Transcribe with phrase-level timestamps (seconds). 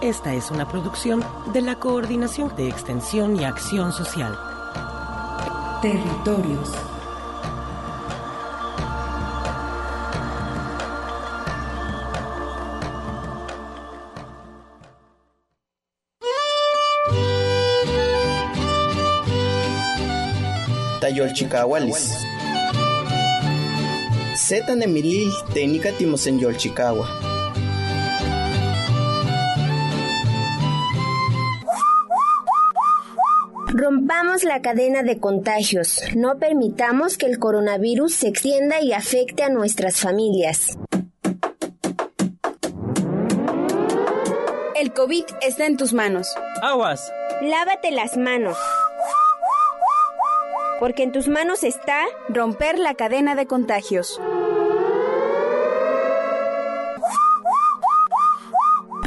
[0.00, 4.38] Esta es una producción de la Coordinación de Extensión y Acción Social.
[5.82, 6.70] Territorios.
[21.00, 22.18] Tayolchicahualis.
[24.36, 27.27] Zeta Nemilil técnica en Yolchicagua.
[34.48, 36.00] La cadena de contagios.
[36.16, 40.78] No permitamos que el coronavirus se extienda y afecte a nuestras familias.
[44.74, 46.34] El COVID está en tus manos.
[46.62, 47.12] Aguas.
[47.42, 48.56] Lávate las manos.
[50.80, 54.18] Porque en tus manos está romper la cadena de contagios.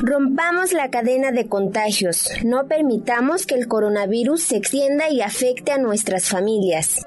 [0.03, 2.27] Rompamos la cadena de contagios.
[2.43, 7.03] No permitamos que el coronavirus se extienda y afecte a nuestras familias.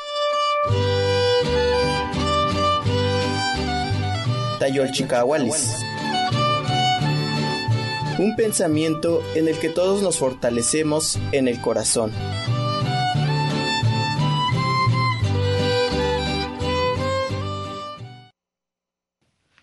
[8.21, 12.13] Un pensamiento en el que todos nos fortalecemos en el corazón.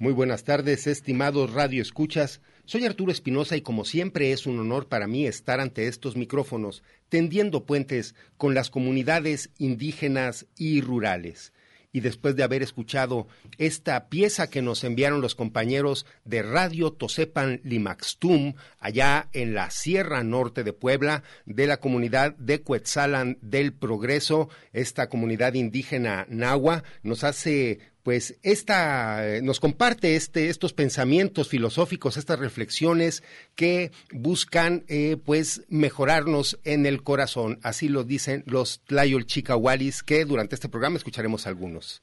[0.02, 2.42] Muy buenas tardes, estimados Radio Escuchas.
[2.66, 6.82] Soy Arturo Espinosa y como siempre es un honor para mí estar ante estos micrófonos,
[7.08, 11.54] tendiendo puentes con las comunidades indígenas y rurales.
[11.94, 13.28] Y después de haber escuchado
[13.60, 20.24] esta pieza que nos enviaron los compañeros de Radio Tosepan Limaxtum, allá en la Sierra
[20.24, 27.24] Norte de Puebla, de la comunidad de Cuetzalan del Progreso, esta comunidad indígena nahua, nos
[27.24, 33.24] hace pues esta eh, nos comparte este estos pensamientos filosóficos, estas reflexiones
[33.56, 40.26] que buscan eh, pues mejorarnos en el corazón, así lo dicen los Tlayol Chicahualis que
[40.26, 42.02] durante este programa escucharemos algunos.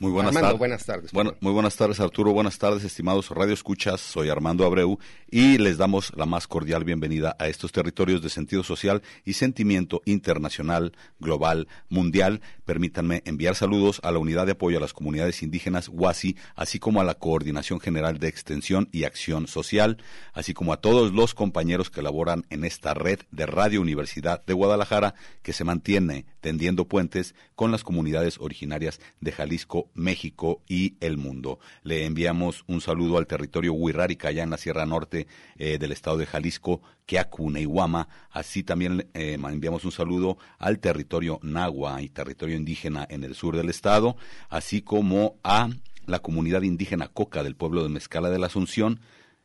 [0.00, 0.58] Muy buenas Armando, tardes.
[0.58, 1.12] buenas tardes.
[1.12, 2.32] Bueno, muy buenas tardes, Arturo.
[2.32, 4.00] Buenas tardes, estimados Radio Escuchas.
[4.00, 4.98] Soy Armando Abreu
[5.30, 10.00] y les damos la más cordial bienvenida a estos territorios de sentido social y sentimiento
[10.06, 12.40] internacional, global, mundial.
[12.64, 17.02] Permítanme enviar saludos a la Unidad de Apoyo a las Comunidades Indígenas, WASI, así como
[17.02, 19.98] a la Coordinación General de Extensión y Acción Social,
[20.32, 24.54] así como a todos los compañeros que laboran en esta red de Radio Universidad de
[24.54, 31.16] Guadalajara que se mantiene tendiendo puentes con las comunidades originarias de Jalisco, México y el
[31.16, 31.58] mundo.
[31.82, 36.18] Le enviamos un saludo al territorio Huirrárica, allá en la Sierra Norte eh, del estado
[36.18, 38.08] de Jalisco, Keaku, Neihuama.
[38.30, 43.56] Así también eh, enviamos un saludo al territorio Nahua y territorio indígena en el sur
[43.56, 44.16] del estado,
[44.48, 45.70] así como a
[46.06, 49.00] la comunidad indígena Coca del pueblo de Mezcala de la Asunción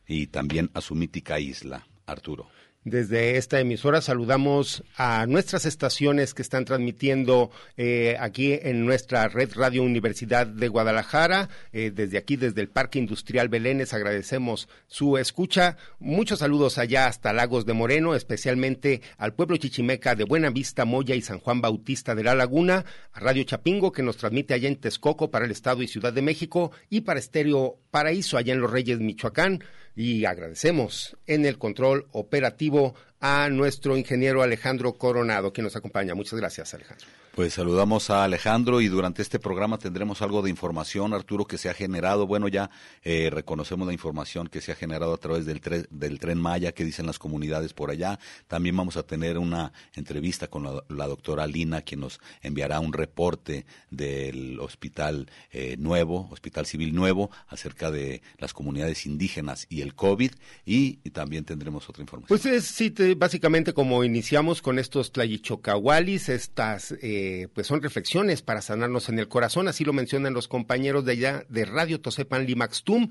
[0.08, 2.55] y también a su mítica isla, Arturo.
[2.85, 9.50] Desde esta emisora saludamos a nuestras estaciones que están transmitiendo eh, aquí en nuestra red
[9.56, 11.50] Radio Universidad de Guadalajara.
[11.73, 15.78] Eh, desde aquí, desde el Parque Industrial Belénes, agradecemos su escucha.
[15.97, 21.23] Muchos saludos allá hasta Lagos de Moreno, especialmente al pueblo chichimeca de Buenavista, Moya y
[21.23, 25.31] San Juan Bautista de la Laguna, a Radio Chapingo que nos transmite allá en Texcoco
[25.31, 28.99] para el Estado y Ciudad de México y para Estéreo Paraíso allá en Los Reyes,
[28.99, 29.64] Michoacán
[29.96, 36.16] y agradecemos en el control operativo a nuestro ingeniero Alejandro Coronado, que nos acompaña.
[36.16, 37.08] Muchas gracias, Alejandro.
[37.35, 41.70] Pues saludamos a Alejandro y durante este programa tendremos algo de información, Arturo, que se
[41.70, 42.28] ha generado.
[42.28, 42.70] Bueno, ya
[43.03, 46.72] eh, reconocemos la información que se ha generado a través del, tre del tren Maya,
[46.72, 48.20] que dicen las comunidades por allá.
[48.47, 52.94] También vamos a tener una entrevista con la, la doctora Lina, quien nos enviará un
[52.94, 59.94] reporte del hospital eh, nuevo, Hospital Civil Nuevo, acerca de las comunidades indígenas y el
[59.94, 60.32] COVID.
[60.66, 62.29] Y, y también tendremos otra información.
[62.29, 68.41] Pues es, sí, te básicamente como iniciamos con estos tlayichocahualis, estas eh, pues son reflexiones
[68.41, 72.46] para sanarnos en el corazón, así lo mencionan los compañeros de allá de Radio Tosepan
[72.46, 73.09] Limaxtum,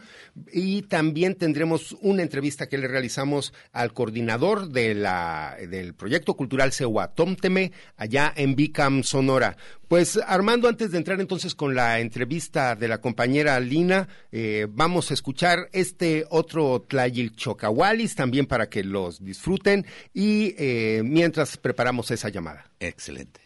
[0.52, 6.72] y también tendremos una entrevista que le realizamos al coordinador de la, del proyecto cultural
[6.72, 9.56] Sehuatomteme, allá en Bicam, Sonora.
[9.88, 15.10] Pues Armando, antes de entrar entonces con la entrevista de la compañera Lina, eh, vamos
[15.10, 22.28] a escuchar este otro Tlayilchocahualis también para que los disfruten y eh, mientras preparamos esa
[22.28, 22.70] llamada.
[22.80, 23.40] Excelente.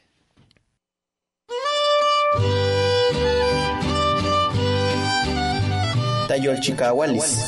[6.29, 7.47] Tayolchicahualis.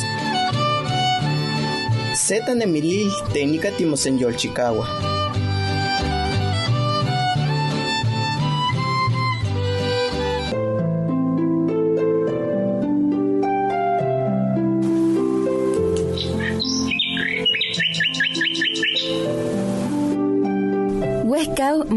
[2.15, 5.20] Zeta nemilil técnica timos en Yolchicahua.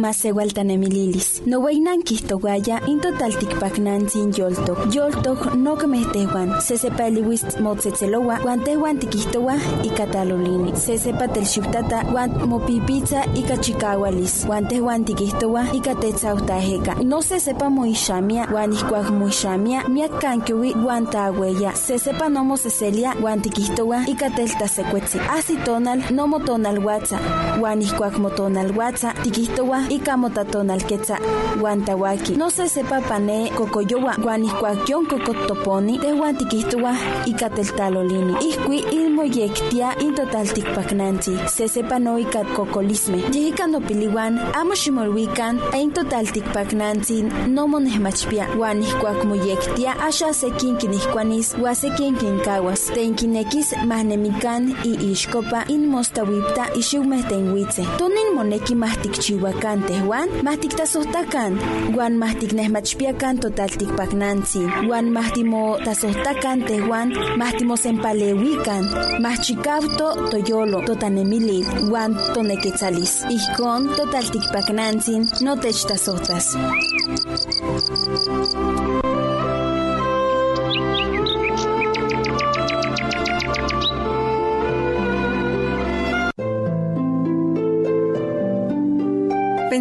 [0.03, 1.41] Huescao masewaltanemililis.
[1.45, 4.93] No weinan kistoguaya into taltikpaknantzin yoltok.
[4.93, 6.61] Yoltok no kemehtehuan.
[6.61, 8.39] Se sepa liwis motzetzelowa.
[8.43, 10.75] Guantehuan tikihtowa ika talolini.
[10.75, 14.45] Se sepa telxiutata guan mopipitza ika chikahualis.
[14.45, 16.95] Guantehuan tikihtowa ika tetzautaheka.
[17.03, 21.75] No se sepa moixamia guan ihkuak moixamia miak kankiwi guan tahueya.
[21.75, 25.19] Se sepa nomo seselia guan tikihtowa ika teltasecuetzi.
[25.29, 27.19] Asi tonal nomo tonal watza.
[27.59, 31.17] Guan ihkuak motonal watza tikihtowa ika motatonal ketza
[31.59, 32.35] guan tawaki.
[32.35, 36.95] No se sepa pane kokoyowa guan ihkuak yon kokotoponi tehuan tikihtowa
[37.25, 38.33] ika teltalolini.
[38.41, 41.37] Ihkui ilmo yektia intotal tikpaknanzi.
[41.47, 43.17] Se sepa no ika kokolisme.
[43.33, 50.77] Yehika no piliwan amo ximolwikan e intotal tikpaknanzi no monehmachpia guan ihkuak moyektia asha sekin
[50.77, 52.91] kinihkuanis gua sekin kinkawas.
[52.93, 57.85] Tenkinekis mahnemikan i ishkopa in mostawipta ixiumehtenwitze.
[57.97, 58.75] Tonin moneki
[59.87, 61.59] tehuan mahtiktasohtakan
[61.93, 68.83] guan mahtiknehmachpiakan total tikpaknantzin guan mahtimo tasohtakan tehuan mahtimosempalewikan
[69.19, 75.21] mahchikauto toyolo totanemilil guan toneketzalis ijkon total tikpaknantzin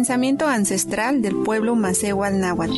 [0.03, 2.73] Pensamiento ancestral del pueblo Macehual Náhuatl.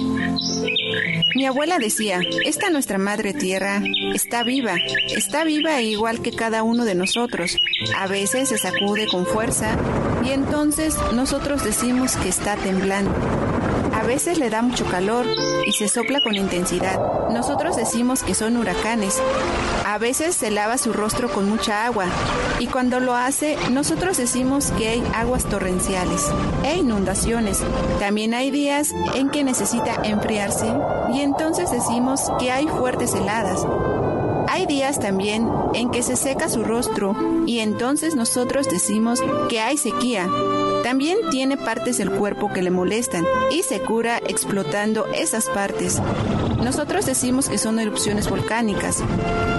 [1.34, 3.82] Mi abuela decía, esta nuestra madre tierra
[4.14, 4.76] está viva,
[5.10, 7.58] está viva e igual que cada uno de nosotros.
[7.98, 9.76] A veces se sacude con fuerza
[10.24, 13.12] y entonces nosotros decimos que está temblando.
[14.06, 15.26] A veces le da mucho calor
[15.66, 17.00] y se sopla con intensidad.
[17.32, 19.20] Nosotros decimos que son huracanes.
[19.84, 22.06] A veces se lava su rostro con mucha agua
[22.60, 26.28] y cuando lo hace nosotros decimos que hay aguas torrenciales
[26.64, 27.64] e inundaciones.
[27.98, 30.72] También hay días en que necesita enfriarse
[31.12, 33.66] y entonces decimos que hay fuertes heladas.
[34.48, 37.16] Hay días también en que se seca su rostro
[37.48, 39.20] y entonces nosotros decimos
[39.50, 40.30] que hay sequía.
[40.86, 46.00] También tiene partes del cuerpo que le molestan y se cura explotando esas partes.
[46.64, 49.04] Nosotros decimos que son erupciones volcánicas.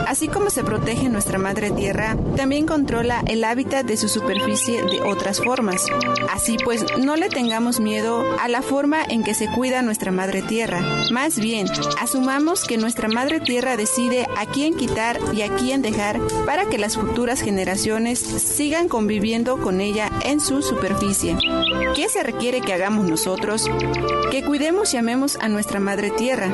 [0.07, 5.01] Así como se protege nuestra madre tierra, también controla el hábitat de su superficie de
[5.01, 5.87] otras formas.
[6.33, 10.43] Así pues, no le tengamos miedo a la forma en que se cuida nuestra madre
[10.43, 10.81] tierra.
[11.11, 11.67] Más bien,
[12.01, 16.79] asumamos que nuestra madre tierra decide a quién quitar y a quién dejar para que
[16.79, 21.37] las futuras generaciones sigan conviviendo con ella en su superficie.
[21.95, 23.69] ¿Qué se requiere que hagamos nosotros?
[24.31, 26.49] Que cuidemos y amemos a nuestra madre tierra,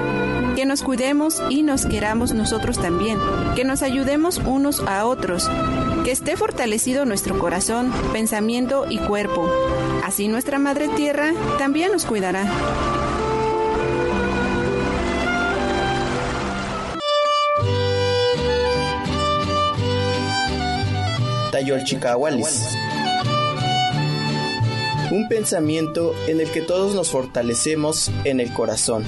[0.54, 3.18] que nos cuidemos y nos queramos nosotros también,
[3.56, 5.50] que nos ayudemos unos a otros,
[6.04, 9.50] que esté fortalecido nuestro corazón, pensamiento y cuerpo.
[10.04, 12.46] Así nuestra madre tierra también nos cuidará.
[21.52, 22.76] Tayolchicahualis.
[25.12, 29.04] Un pensamiento en el que todos nos fortalecemos en el corazón.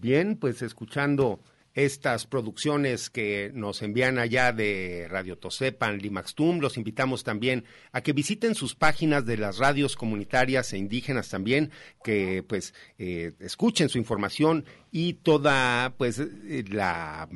[0.00, 1.40] Bien, pues escuchando
[1.74, 6.60] estas producciones que nos envían allá de Radio Tosepan, Limaxtum.
[6.60, 11.70] Los invitamos también a que visiten sus páginas de las radios comunitarias e indígenas también,
[12.04, 17.28] que pues eh, escuchen su información y toda pues eh, la,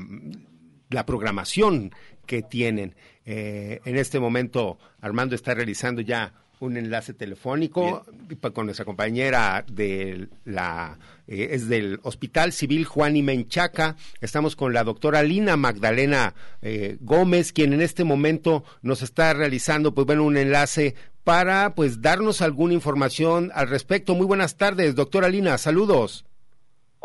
[0.90, 1.92] la programación
[2.26, 2.94] que tienen.
[3.24, 8.04] Eh, en este momento Armando está realizando ya un enlace telefónico
[8.52, 13.96] con nuestra compañera de la eh, es del Hospital Civil Juan y Menchaca.
[14.20, 19.94] Estamos con la doctora Lina Magdalena eh, Gómez, quien en este momento nos está realizando,
[19.94, 20.94] pues bueno, un enlace
[21.24, 24.14] para pues darnos alguna información al respecto.
[24.14, 26.24] Muy buenas tardes, doctora Lina, saludos.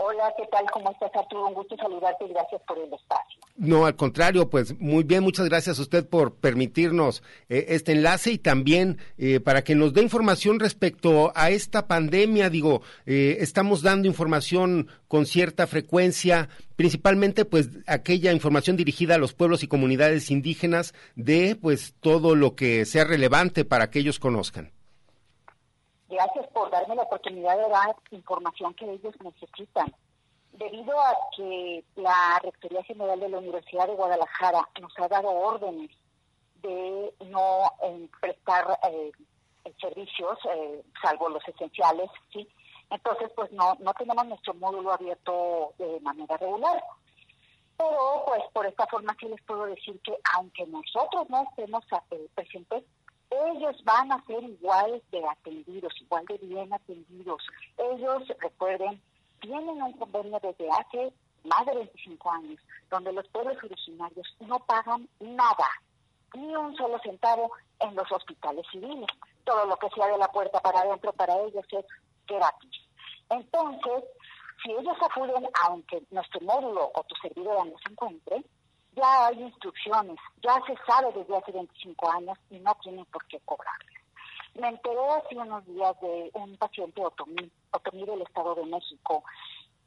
[0.03, 0.65] Hola, ¿qué tal?
[0.73, 1.45] ¿Cómo estás, Arturo?
[1.45, 3.39] Un gusto saludarte y gracias por el espacio.
[3.55, 8.31] No, al contrario, pues muy bien, muchas gracias a usted por permitirnos eh, este enlace
[8.31, 12.49] y también eh, para que nos dé información respecto a esta pandemia.
[12.49, 19.35] Digo, eh, estamos dando información con cierta frecuencia, principalmente pues aquella información dirigida a los
[19.35, 24.71] pueblos y comunidades indígenas de pues todo lo que sea relevante para que ellos conozcan.
[26.11, 29.95] Gracias por darme la oportunidad de dar información que ellos necesitan.
[30.51, 35.89] Debido a que la Rectoría General de la Universidad de Guadalajara nos ha dado órdenes
[36.55, 39.11] de no eh, prestar eh,
[39.79, 42.45] servicios, eh, salvo los esenciales, ¿sí?
[42.89, 46.83] Entonces, pues no, no tenemos nuestro módulo abierto de manera regular.
[47.77, 51.85] Pero, pues por esta forma sí les puedo decir que aunque nosotros no estemos
[52.35, 52.83] presentes,
[53.31, 57.41] ellos van a ser igual de atendidos, igual de bien atendidos.
[57.77, 59.01] Ellos, recuerden,
[59.39, 61.13] tienen un convenio desde hace
[61.45, 62.59] más de 25 años,
[62.89, 65.67] donde los pueblos originarios no pagan nada,
[66.35, 69.07] ni un solo centavo en los hospitales civiles.
[69.45, 71.85] Todo lo que sea de la puerta para adentro para ellos es
[72.27, 72.81] gratis.
[73.29, 74.03] Entonces,
[74.63, 78.43] si ellos acuden, aunque nuestro módulo o tu servidor no se encuentre,
[78.93, 83.39] ya hay instrucciones, ya se sabe desde hace 25 años y no tienen por qué
[83.45, 84.01] cobrarles.
[84.55, 89.23] Me enteré hace unos días de un paciente otomí, otomí del Estado de México,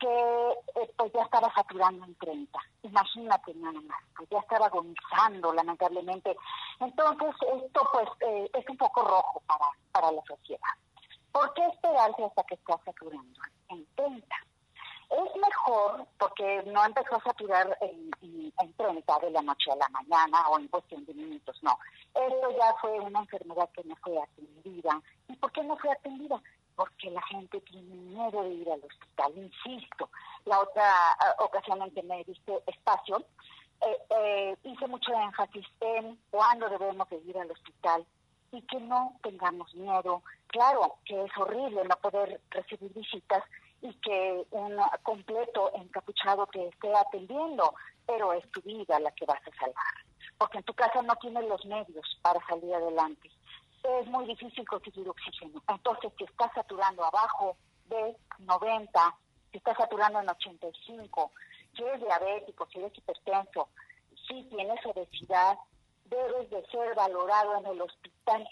[0.01, 2.59] que eh, pues ya estaba saturando en 30.
[2.83, 6.35] Imagínate nada más, pues ya estaba agonizando lamentablemente.
[6.81, 10.73] Entonces esto pues eh, es un poco rojo para, para la sociedad.
[11.31, 14.37] ¿Por qué esperarse hasta que está saturando en 30?
[15.11, 18.11] Es mejor porque no empezó a saturar en,
[18.59, 21.79] en, 30 de la noche a la mañana o en cuestión de minutos, no.
[22.15, 25.01] Esto ya fue una enfermedad que no fue atendida.
[25.29, 26.41] ¿Y por qué no fue atendida?
[26.77, 30.11] Porque la gente tiene miedo de ir al hospital, insisto.
[30.45, 30.85] La otra
[31.19, 33.25] ah, ocasión en que me diste espacio,
[33.81, 38.07] eh, eh, hice mucho énfasis en cuándo debemos de ir al hospital
[38.53, 40.23] y que no tengamos miedo.
[40.47, 43.43] Claro que es horrible no poder recibir visitas,
[43.85, 47.75] y que un completo encapuchado te esté atendiendo,
[48.07, 49.95] pero es tu vida la que vas a salvar,
[50.39, 53.31] porque en tu casa no tienes los medios para salir adelante.
[53.83, 55.63] Es muy difícil conseguir oxígeno.
[55.69, 57.59] Entonces, si estás saturando abajo
[57.91, 59.17] de 90,
[59.53, 61.33] si estás saturando en 85,
[61.77, 63.69] si eres diabético, si eres hipertenso,
[64.27, 65.59] si tienes obesidad,
[66.07, 68.49] debes de ser valorado en el hospital,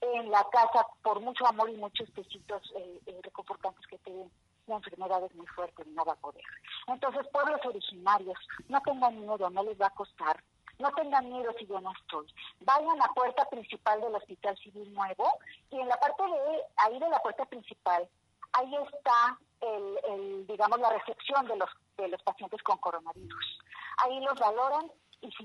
[0.00, 4.30] en la casa, por mucho amor y muchos besitos eh, eh, reconfortantes que te den
[4.66, 6.44] la enfermedad es muy fuerte y no va a poder.
[6.86, 10.42] Entonces, pueblos originarios, no tengan miedo, no les va a costar.
[10.78, 12.26] No tengan miedo si yo no estoy.
[12.60, 15.30] Vayan a la puerta principal del Hospital Civil Nuevo
[15.70, 18.08] y en la parte de ahí de la puerta principal,
[18.54, 23.60] ahí está el, el digamos la recepción de los de los pacientes con coronavirus.
[23.98, 24.90] Ahí los valoran
[25.24, 25.44] y si,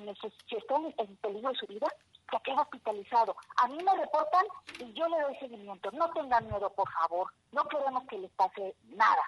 [0.49, 1.87] si están en peligro de su vida,
[2.29, 3.35] que queda hospitalizado.
[3.57, 4.45] A mí me reportan
[4.79, 5.89] y yo le doy seguimiento.
[5.91, 7.27] No tengan miedo, por favor.
[7.51, 9.23] No queremos que les pase nada.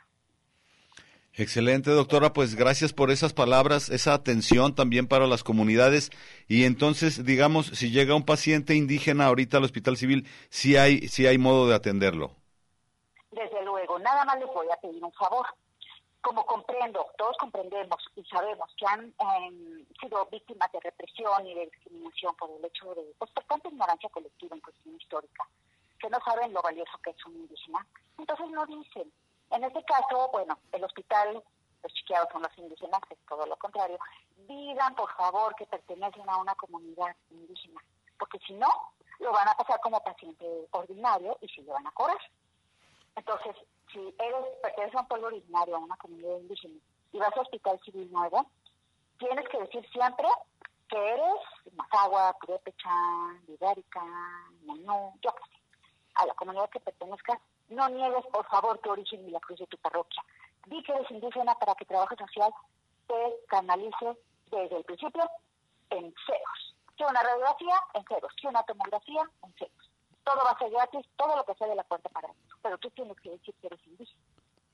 [1.34, 2.34] Excelente, doctora.
[2.34, 6.12] Pues gracias por esas palabras, esa atención también para las comunidades.
[6.48, 11.26] Y entonces, digamos, si llega un paciente indígena ahorita al Hospital Civil, sí hay, sí
[11.26, 12.36] hay modo de atenderlo.
[13.32, 15.46] Desde luego, nada más les voy a pedir un favor
[16.22, 21.66] como comprendo, todos comprendemos y sabemos que han em, sido víctimas de represión y de
[21.66, 25.48] discriminación por el hecho de, pues por tanta ignorancia colectiva en cuestión histórica,
[26.00, 27.86] que no saben lo valioso que es un indígena,
[28.18, 29.12] entonces no dicen.
[29.50, 31.44] En este caso, bueno, el hospital,
[31.84, 34.00] los chiqueados son los indígenas, es todo lo contrario,
[34.48, 37.82] digan por favor que pertenecen a una comunidad indígena,
[38.18, 38.68] porque si no,
[39.20, 42.18] lo van a pasar como paciente ordinario y si lo van a cobrar.
[43.16, 43.56] Entonces,
[43.92, 46.80] si eres, perteneces a un pueblo originario, a una comunidad indígena,
[47.12, 48.46] y vas a Hospital Civil Nuevo,
[49.20, 50.28] tienes que decir siempre
[50.90, 52.90] que eres Mazagua, Purépecha,
[53.48, 54.02] Ibérica,
[54.66, 55.62] Moñú, yo qué sé,
[56.16, 59.68] a la comunidad que pertenezcas, no niegues, por favor, tu origen y la cruz de
[59.68, 60.24] tu parroquia.
[60.68, 62.54] Di que eres indígena para que trabajo social
[63.08, 64.18] te canalice
[64.52, 65.24] desde el principio
[65.90, 66.76] en ceros.
[66.98, 69.92] Que una radiografía en ceros, que una tomografía en ceros
[70.24, 72.51] todo va a ser gratis, todo lo que sea de la puerta para eso.
[72.62, 74.22] Pero tú tienes que decir que eres indígena.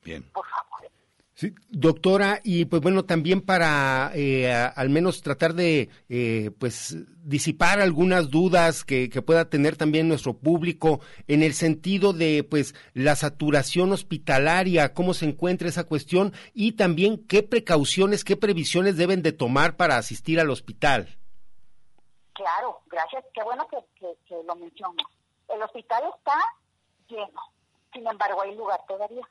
[0.04, 0.22] Bien.
[0.32, 0.90] Por favor.
[1.38, 7.80] Sí, doctora, y pues bueno, también para eh, al menos tratar de eh, pues disipar
[7.80, 13.14] algunas dudas que, que, pueda tener también nuestro público en el sentido de pues la
[13.14, 19.30] saturación hospitalaria, cómo se encuentra esa cuestión y también qué precauciones, qué previsiones deben de
[19.30, 21.06] tomar para asistir al hospital.
[22.32, 23.76] Claro, gracias, qué bueno que,
[24.26, 25.06] que lo mencionas.
[25.48, 26.36] El hospital está
[27.08, 27.42] lleno,
[27.92, 29.28] sin embargo hay lugar todavía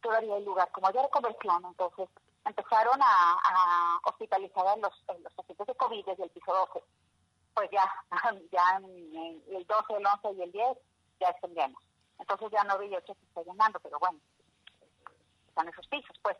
[0.00, 0.70] todavía hay lugar.
[0.72, 2.08] Como ya reconversión, entonces
[2.44, 6.84] empezaron a, hospitalizar a los, los pacientes de COVID desde el piso 12.
[7.54, 7.90] Pues ya,
[8.52, 10.78] ya en, el 12, el 11 y el 10
[11.20, 11.82] ya están llenos.
[12.18, 14.18] Entonces ya no veo que se está llenando, pero bueno,
[15.48, 16.36] están esos pisos, pues.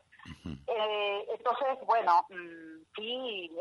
[0.67, 3.51] eh, entonces, bueno, mmm, sí,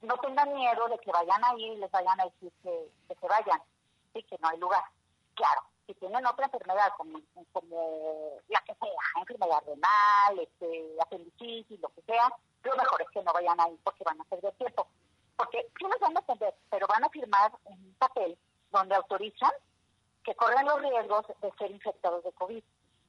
[0.00, 3.14] no tengan miedo de que vayan a ir y les vayan a decir que, que
[3.14, 3.62] se vayan,
[4.12, 4.82] sí, que no hay lugar.
[5.34, 7.20] Claro, si tienen otra enfermedad como,
[7.52, 12.32] como la que sea, enfermedad renal, este, apendicitis, lo que sea,
[12.62, 14.86] lo mejor es que no vayan ahí porque van a perder tiempo.
[15.36, 18.38] Porque sí nos van a atender, pero van a firmar un papel
[18.70, 19.52] donde autorizan
[20.24, 22.62] que corren los riesgos de ser infectados de COVID.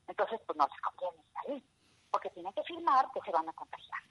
[0.07, 1.63] Entonces, pues no les conviene estar ahí,
[2.11, 4.01] porque tienen que firmar que se van a contagiar.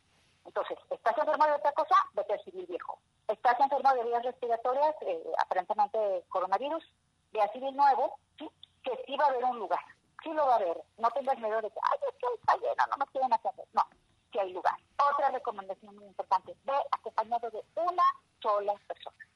[0.45, 1.95] Entonces, ¿estás enfermo de otra cosa?
[2.14, 2.99] Vete al civil viejo.
[3.29, 4.95] ¿Estás enfermo de vías respiratorias?
[5.02, 6.85] Eh, aparentemente coronavirus.
[7.33, 8.49] Vía civil nuevo, ¿sí?
[8.83, 9.85] que sí va a haber un lugar,
[10.23, 10.83] sí lo va a haber.
[10.99, 13.67] No tengas miedo de que, ay, es que está lleno, no me quieren atender.
[13.73, 13.83] No,
[14.31, 14.79] sí hay lugar.
[15.12, 18.05] Otra recomendación muy importante, ve acompañado de una
[18.41, 19.27] sola persona.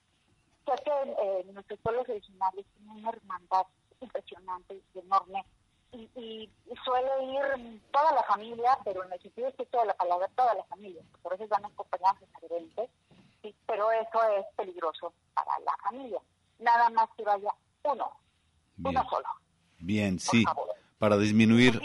[0.67, 3.67] Sé que eh, nuestros pueblos originarios tienen una hermandad
[4.01, 5.45] impresionante y enorme
[5.93, 6.51] y,
[6.85, 10.65] suele ir toda la familia, pero en el sentido estricto de la palabra, toda la
[10.65, 12.91] familia, por eso van acompañados diferentes,
[13.43, 16.21] sí, pero eso es peligroso para la familia.
[16.59, 17.55] Nada más que vaya
[17.87, 18.11] uno,
[18.77, 19.03] Bien.
[19.09, 19.27] solo.
[19.79, 20.45] Bien, sí,
[20.99, 21.81] para disminuir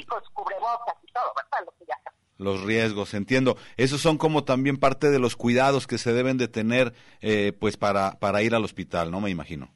[2.41, 3.55] los riesgos, entiendo.
[3.77, 7.77] Esos son como también parte de los cuidados que se deben de tener eh, pues
[7.77, 9.22] para, para ir al hospital, ¿no?
[9.22, 9.70] Me imagino.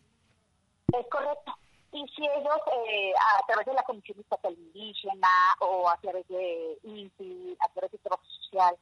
[0.88, 1.54] Es correcto.
[1.92, 2.58] Y si ellos,
[2.90, 5.30] eh, a través de la Comisión Estatal Indígena
[5.60, 8.76] o a través de INPI, a través de Trabajo Social,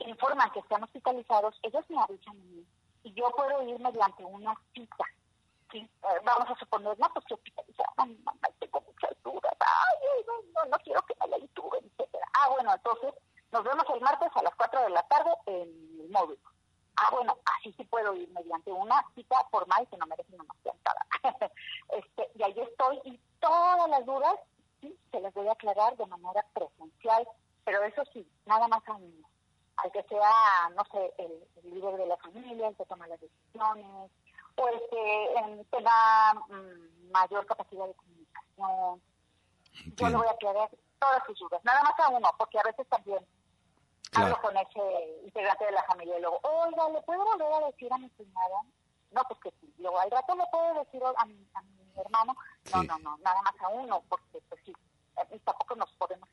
[0.00, 2.64] informan que están hospitalizados, ellos me avisan a mí.
[3.04, 5.04] Y yo puedo ir mediante una cita
[5.70, 10.62] sí, eh, vamos a suponer, no, pues que hospitalizaron, mamá, tengo muchas dudas, ay, no,
[10.64, 12.26] no, no quiero que me la etcétera.
[12.34, 13.14] Ah, bueno, entonces
[13.52, 16.38] nos vemos el martes a las 4 de la tarde en el móvil.
[16.96, 21.06] Ah, bueno, así sí puedo ir mediante una cita formal que no merece una plantada.
[21.90, 24.34] este, y ahí estoy y todas las dudas
[24.80, 27.28] sí, se las voy a aclarar de manera presencial,
[27.64, 29.22] pero eso sí, nada más a mí.
[29.76, 33.20] Al que sea, no sé, el, el líder de la familia, el que toma las
[33.20, 34.10] decisiones,
[34.58, 39.02] pues que tenga mm, mayor capacidad de comunicación.
[39.96, 40.68] Yo le voy a aclarar
[40.98, 43.24] todas sus dudas, nada más a uno, porque a veces también
[44.14, 47.92] hablo con ese integrante de la familia y luego, oiga, ¿le puedo volver a decir
[47.92, 48.62] a mi cuñada?
[49.12, 49.72] No, pues que sí.
[49.78, 52.34] Luego al rato le puedo decir a mi, a mi hermano,
[52.74, 54.74] no, no, no, nada más a uno, porque pues sí,
[55.16, 56.28] eh, tampoco nos podemos.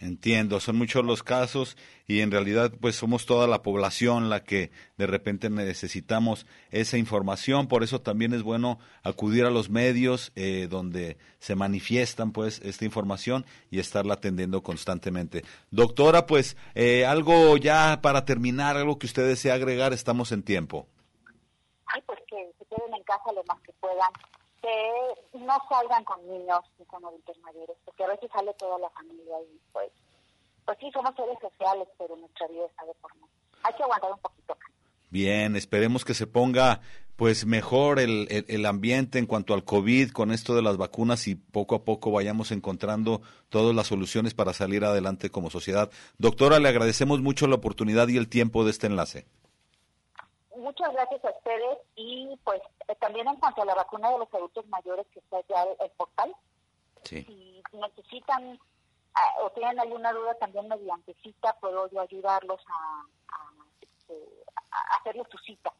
[0.00, 4.70] Entiendo, son muchos los casos y en realidad pues somos toda la población la que
[4.96, 10.68] de repente necesitamos esa información, por eso también es bueno acudir a los medios eh,
[10.70, 15.42] donde se manifiestan pues esta información y estarla atendiendo constantemente.
[15.72, 20.86] Doctora, pues eh, algo ya para terminar, algo que usted desea agregar, estamos en tiempo.
[21.86, 24.12] Ay, pues que se queden en casa lo más que puedan,
[24.60, 28.90] que no salgan con niños ni con adultos mayores, porque a veces sale toda la
[28.90, 29.90] familia y pues,
[30.64, 33.26] pues sí, somos seres sociales, pero nuestra vida está de forma.
[33.62, 34.56] Hay que aguantar un poquito
[35.10, 36.80] Bien, esperemos que se ponga
[37.16, 41.34] pues mejor el, el, ambiente en cuanto al COVID con esto de las vacunas y
[41.34, 45.90] poco a poco vayamos encontrando todas las soluciones para salir adelante como sociedad.
[46.18, 49.26] Doctora, le agradecemos mucho la oportunidad y el tiempo de este enlace
[50.68, 54.34] muchas gracias a ustedes y pues eh, también en cuanto a la vacuna de los
[54.34, 56.34] adultos mayores que está ya el, portal,
[57.04, 58.58] si necesitan
[59.14, 63.02] ah, o tienen alguna duda también mediante cita puedo yo ayudarlos a,
[63.32, 64.14] a, este,
[65.00, 65.72] hacerles su cita,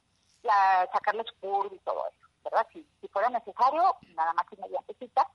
[0.48, 2.66] a sacarles curva y todo eso, ¿verdad?
[2.72, 5.28] Si, si fuera necesario, nada más que mediante cita,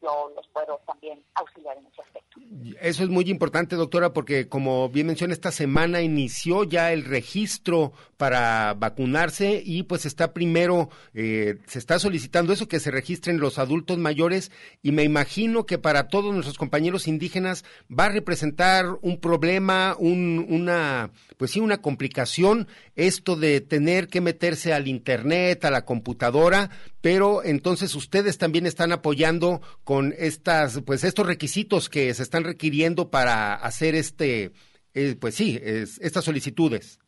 [0.00, 2.40] yo los puedo también auxiliar en ese aspecto.
[2.80, 7.92] Eso es muy importante, doctora, porque como bien menciona, esta semana inició ya el registro
[8.16, 13.58] para vacunarse y pues está primero, eh, se está solicitando eso, que se registren los
[13.58, 19.18] adultos mayores y me imagino que para todos nuestros compañeros indígenas va a representar un
[19.18, 25.70] problema, un, una, pues sí, una complicación esto de tener que meterse al Internet, a
[25.70, 26.70] la computadora,
[27.02, 33.10] pero entonces ustedes también están apoyando con estas, pues estos requisitos que se están requiriendo
[33.10, 34.52] para hacer este,
[34.94, 36.98] eh, pues sí, estas solicitudes.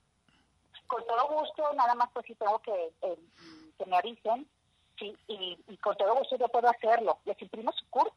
[0.86, 3.16] Con todo gusto, nada más pues si tengo que, eh,
[3.78, 4.46] que me avisen,
[5.00, 7.18] y, con todo gusto yo puedo hacerlo.
[7.24, 8.14] Les imprimo su CURP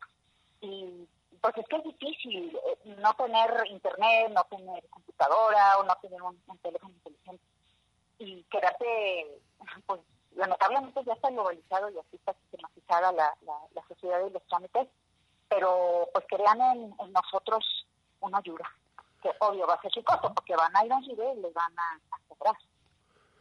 [0.61, 1.07] y
[1.41, 6.21] pues es que es difícil eh, no tener internet, no tener computadora o no tener
[6.21, 7.43] un, teléfono inteligente
[8.19, 9.41] y quedarte,
[9.85, 10.01] pues
[10.37, 14.87] lamentablemente ya está globalizado y así está sistematizada la, la, sociedad de los trámites,
[15.49, 17.87] pero pues crean en, nosotros
[18.21, 18.65] una ayuda,
[19.21, 21.53] que obvio va a ser chicoso porque van a ir a un nivel y les
[21.53, 22.55] van a, cobrar.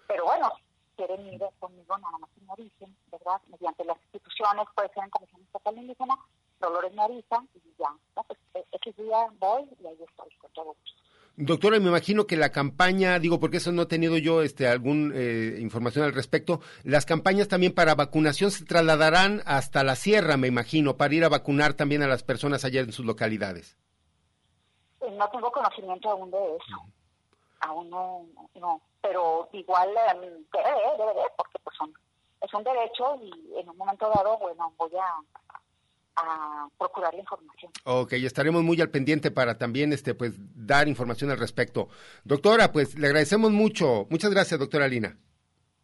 [0.09, 0.51] Pero bueno,
[0.97, 3.41] quieren ir conmigo, nada más me avisen, ¿verdad?
[3.49, 6.17] Mediante las instituciones, puede ser en Comisión Estatal Indígena,
[6.61, 7.95] Dolores avisan y ya,
[8.27, 8.39] pues
[8.73, 11.06] ese día voy y ahí estoy con todo gusto.
[11.39, 15.15] Doctora, me imagino que la campaña, digo porque eso no he tenido yo este alguna
[15.15, 20.49] eh, información al respecto, las campañas también para vacunación se trasladarán hasta la sierra, me
[20.49, 23.77] imagino, para ir a vacunar también a las personas allá en sus localidades.
[25.03, 26.87] Eh, no tengo conocimiento aún de eso,
[27.61, 31.93] aún no, no, pero igual em, debe, debe, porque pues son,
[32.41, 35.19] es un derecho y en un momento dado, bueno, voy a
[36.17, 37.71] a procurar la información.
[37.85, 41.89] Ok, estaremos muy al pendiente para también este pues dar información al respecto.
[42.25, 44.07] Doctora, pues le agradecemos mucho.
[44.11, 45.17] Muchas gracias, doctora Lina.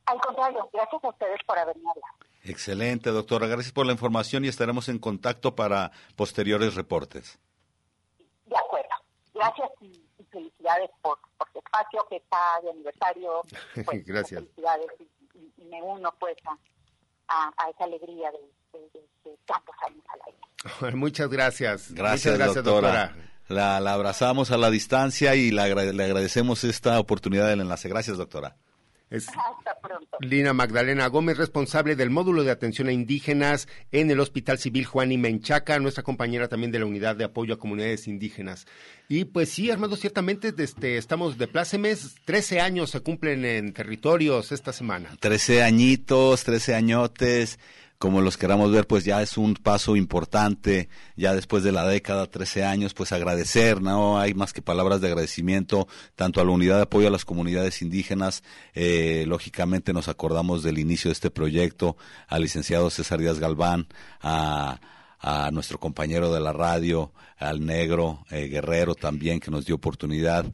[0.06, 2.16] Al contrario, gracias a ustedes por haberme hablado.
[2.44, 3.46] Excelente, doctora.
[3.46, 7.38] Gracias por la información y estaremos en contacto para posteriores reportes.
[8.46, 8.88] De acuerdo.
[9.34, 13.42] Gracias y, felicidades por, por su espacio que está de aniversario.
[13.84, 14.40] Pues, gracias.
[14.40, 16.36] Felicidades y, me uno pues
[17.28, 18.38] a, a esa alegría de
[18.72, 20.96] de, tantos años al aire.
[20.96, 21.92] Muchas gracias.
[21.92, 23.14] Gracias, doctora.
[23.48, 27.88] La, abrazamos a la distancia y le agradecemos esta oportunidad del enlace.
[27.88, 28.56] Gracias, doctora.
[29.14, 30.16] Hasta pronto.
[30.20, 35.12] Lina Magdalena Gómez, responsable del módulo de atención a indígenas en el Hospital Civil Juan
[35.12, 38.66] y Menchaca, nuestra compañera también de la Unidad de Apoyo a Comunidades Indígenas.
[39.08, 44.50] Y pues sí, Armando, ciertamente este, estamos de plácemes, 13 años se cumplen en territorios
[44.50, 45.14] esta semana.
[45.20, 47.58] 13 añitos, 13 añotes
[48.02, 52.26] como los queramos ver, pues ya es un paso importante, ya después de la década,
[52.26, 55.86] 13 años, pues agradecer, no hay más que palabras de agradecimiento,
[56.16, 58.42] tanto a la unidad de apoyo a las comunidades indígenas,
[58.74, 63.86] eh, lógicamente nos acordamos del inicio de este proyecto, al licenciado César Díaz Galván,
[64.20, 64.80] a
[65.52, 70.44] nuestro compañero de la radio, al negro eh, Guerrero también, que nos dio oportunidad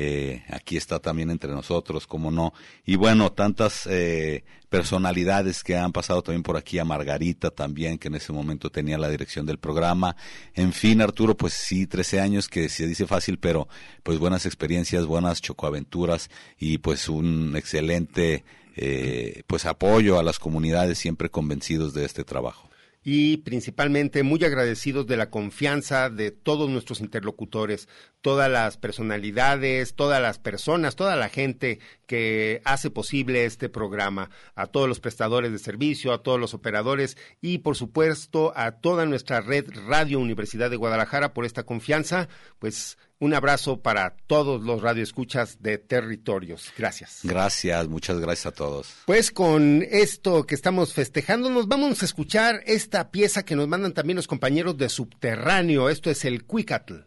[0.00, 2.52] eh, aquí está también entre nosotros, como no.
[2.86, 8.06] Y bueno, tantas eh, personalidades que han pasado también por aquí, a Margarita también, que
[8.06, 10.14] en ese momento tenía la dirección del programa.
[10.54, 13.66] En fin, Arturo, pues sí, 13 años que se dice fácil, pero
[14.04, 16.30] pues buenas experiencias, buenas chocoaventuras
[16.60, 18.44] y pues un excelente
[18.76, 22.67] eh, pues apoyo a las comunidades siempre convencidos de este trabajo
[23.10, 27.88] y principalmente muy agradecidos de la confianza de todos nuestros interlocutores,
[28.20, 34.66] todas las personalidades, todas las personas, toda la gente que hace posible este programa, a
[34.66, 39.40] todos los prestadores de servicio, a todos los operadores y por supuesto a toda nuestra
[39.40, 45.60] red Radio Universidad de Guadalajara por esta confianza, pues un abrazo para todos los radioescuchas
[45.60, 46.72] de territorios.
[46.76, 47.20] Gracias.
[47.24, 48.94] Gracias, muchas gracias a todos.
[49.06, 53.92] Pues con esto que estamos festejando, nos vamos a escuchar esta pieza que nos mandan
[53.92, 55.88] también los compañeros de Subterráneo.
[55.88, 57.00] Esto es el Cuicatl.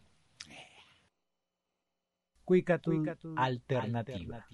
[2.43, 2.91] Cuicatl,
[3.37, 4.45] alternativa.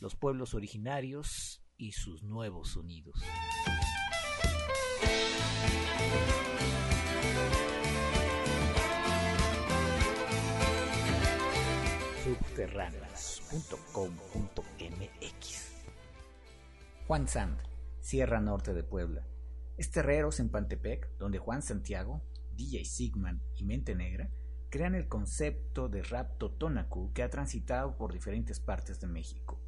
[0.00, 3.20] Los pueblos originarios y sus nuevos sonidos.
[17.08, 17.58] Juan Sand,
[18.00, 19.26] Sierra Norte de Puebla.
[19.76, 24.30] Es terreros en Pantepec, donde Juan Santiago, DJ Sigman y Mente Negra
[24.70, 29.61] crean el concepto de rap totonacu que ha transitado por diferentes partes de México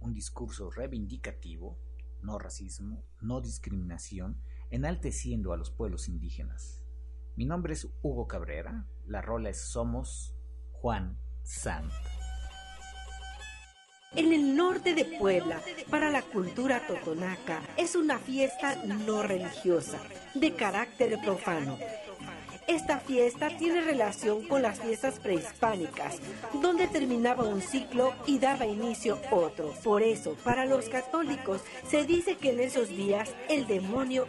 [0.00, 1.78] un discurso reivindicativo,
[2.22, 6.84] no racismo, no discriminación, enalteciendo a los pueblos indígenas.
[7.36, 10.34] Mi nombre es Hugo Cabrera, la rola es Somos
[10.72, 11.92] Juan Sant.
[14.14, 20.00] En el norte de Puebla, para la cultura totonaca, es una fiesta no religiosa,
[20.34, 21.78] de carácter profano,
[22.68, 26.18] esta fiesta tiene relación con las fiestas prehispánicas,
[26.60, 29.72] donde terminaba un ciclo y daba inicio otro.
[29.82, 34.26] Por eso, para los católicos, se dice que en esos días el demonio...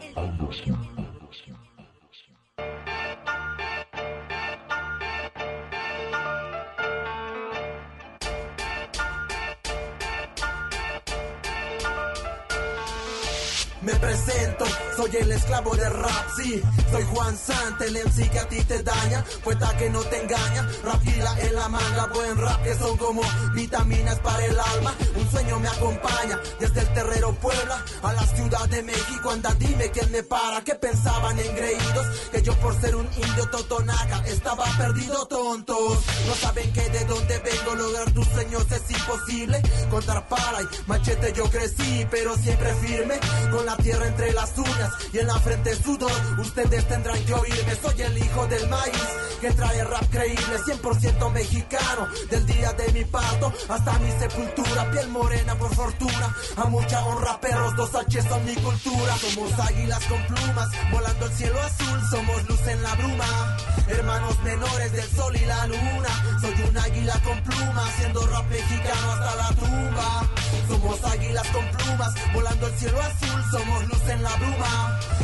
[13.81, 14.65] Me presento
[14.99, 16.61] soy el esclavo de rap, sí.
[16.91, 19.23] Soy Juan Sant, el MC que a ti te daña.
[19.45, 22.07] Poeta que no te engaña, rapila en la manga.
[22.13, 23.21] Buen rap que son como
[23.53, 24.93] vitaminas para el alma.
[25.15, 29.29] Un sueño me acompaña desde el terrero Puebla a la ciudad de México.
[29.29, 30.61] Anda, dime quién me para.
[30.65, 35.97] Que pensaban engreídos que yo por ser un indio totonaca estaba perdido, tontos.
[36.27, 39.61] No saben que de dónde vengo, lograr tus sueños es imposible.
[39.89, 43.17] Contar para y machete yo crecí, pero siempre firme.
[43.49, 46.11] Con la tierra entre las uñas y en la frente sudor.
[46.39, 49.03] Ustedes tendrán que oírme, soy el hijo del maíz
[49.39, 52.07] que trae rap creíble, 100% mexicano.
[52.29, 56.35] Del día de mi parto hasta mi sepultura, piel morena por fortuna.
[56.57, 59.15] A mucha honra, perros, dos H son mi cultura.
[59.17, 63.57] Somos águilas con plumas, volando el cielo azul, somos luz en la bruma.
[63.87, 66.39] Hermanos menores del sol y la luna.
[66.41, 70.29] Soy un águila con plumas, haciendo rap mexicano hasta la tumba.
[70.67, 74.78] Somos águilas con plumas, volando el cielo azul, somos luz en la bruma.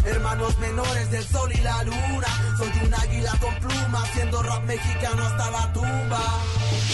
[0.05, 2.27] Hermanos menores del sol y la luna.
[2.57, 6.21] Soy un águila con plumas, haciendo rap mexicano hasta la tumba.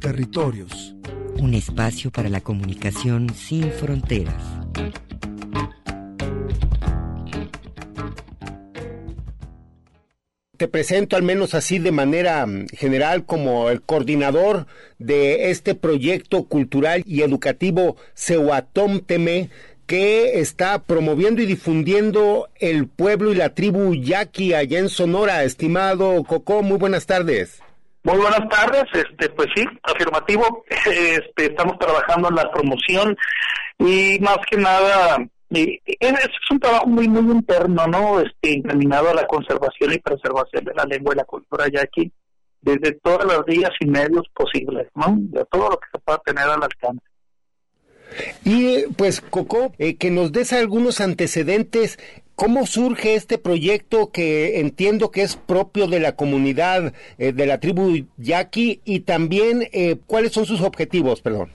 [0.00, 0.94] Territorios.
[1.36, 4.62] Un espacio para la comunicación sin fronteras.
[10.62, 16.44] Te presento al menos así de manera mm, general como el coordinador de este proyecto
[16.44, 19.50] cultural y educativo Sehuatom Teme
[19.88, 25.42] que está promoviendo y difundiendo el pueblo y la tribu yaqui allá en Sonora.
[25.42, 27.60] Estimado Coco, muy buenas tardes.
[28.04, 30.64] Muy buenas tardes, este, pues sí, afirmativo.
[30.86, 33.16] Este, estamos trabajando en la promoción
[33.80, 36.14] y más que nada y es,
[36.50, 38.20] un trabajo muy muy interno, ¿no?
[38.20, 42.12] Este, encaminado a la conservación y preservación de la lengua y la cultura yaqui
[42.60, 45.14] desde todas las vías y medios posibles, ¿no?
[45.18, 47.04] De todo lo que se pueda tener al alcance.
[48.44, 51.98] Y pues, Coco, eh, que nos des algunos antecedentes.
[52.34, 57.60] ¿Cómo surge este proyecto que entiendo que es propio de la comunidad eh, de la
[57.60, 61.52] tribu yaqui y también eh, cuáles son sus objetivos, perdón?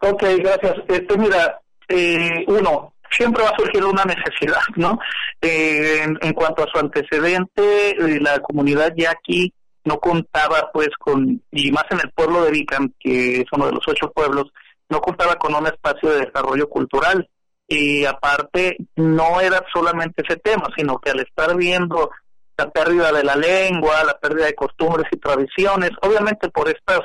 [0.00, 0.76] Ok, gracias.
[0.88, 4.98] Este, mira, eh, uno, siempre va a surgir una necesidad, ¿no?
[5.40, 9.52] Eh, en, cuanto a su antecedente, eh, la comunidad yaqui
[9.84, 13.72] no contaba pues con, y más en el pueblo de Vicam, que es uno de
[13.72, 14.52] los ocho pueblos,
[14.88, 17.28] no contaba con un espacio de desarrollo cultural.
[17.66, 22.10] Y aparte, no era solamente ese tema, sino que al estar viendo
[22.56, 27.00] la pérdida de la lengua, la pérdida de costumbres y tradiciones, obviamente por estas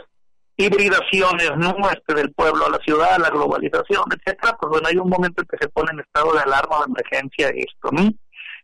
[0.60, 1.74] hibridaciones ¿no?
[1.90, 5.48] este, del pueblo a la ciudad, la globalización, etcétera, pues bueno, hay un momento en
[5.48, 8.12] que se pone en estado de alarma de emergencia esto, ¿no?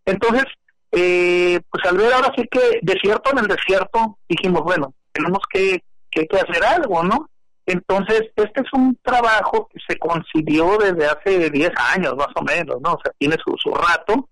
[0.06, 0.44] Entonces,
[0.92, 5.84] eh, pues al ver ahora sí que desierto en el desierto, dijimos, bueno, tenemos que,
[6.12, 7.30] que, que hacer algo, ¿no?
[7.66, 12.76] Entonces, este es un trabajo que se concibió desde hace 10 años más o menos,
[12.82, 12.94] ¿no?
[12.94, 14.28] O sea, tiene su, su rato,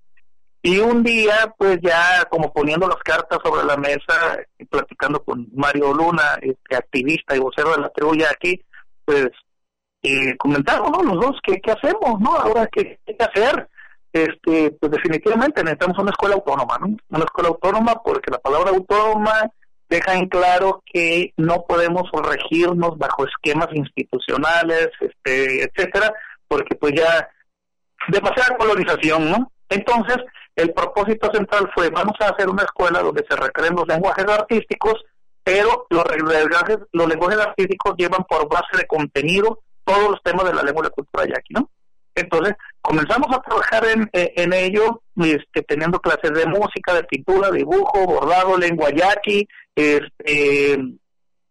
[0.66, 5.94] Y un día, pues ya como poniendo las cartas sobre la mesa, platicando con Mario
[5.94, 8.64] Luna, este activista y vocero de la tribu aquí,
[9.04, 9.28] pues
[10.04, 11.04] eh, comentaron, ¿no?
[11.04, 12.38] Los dos, ¿qué, ¿qué hacemos, no?
[12.38, 13.70] Ahora, ¿qué, ¿qué hay que hacer?
[14.14, 16.96] Este, pues definitivamente necesitamos una escuela autónoma, ¿no?
[17.10, 19.52] Una escuela autónoma porque la palabra autónoma
[19.90, 26.14] deja en claro que no podemos regirnos bajo esquemas institucionales, este, etcétera,
[26.48, 27.28] porque pues ya
[28.08, 29.52] demasiada colonización, ¿no?
[29.68, 30.18] Entonces,
[30.56, 35.04] el propósito central fue, vamos a hacer una escuela donde se recreen los lenguajes artísticos,
[35.44, 40.54] pero los lenguajes, los lenguajes artísticos llevan por base de contenido todos los temas de
[40.54, 41.70] la lengua y la cultura yaqui, ¿no?
[42.16, 48.06] Entonces, comenzamos a trabajar en, en ello, este, teniendo clases de música, de pintura, dibujo,
[48.06, 50.78] bordado, lengua yaqui, este,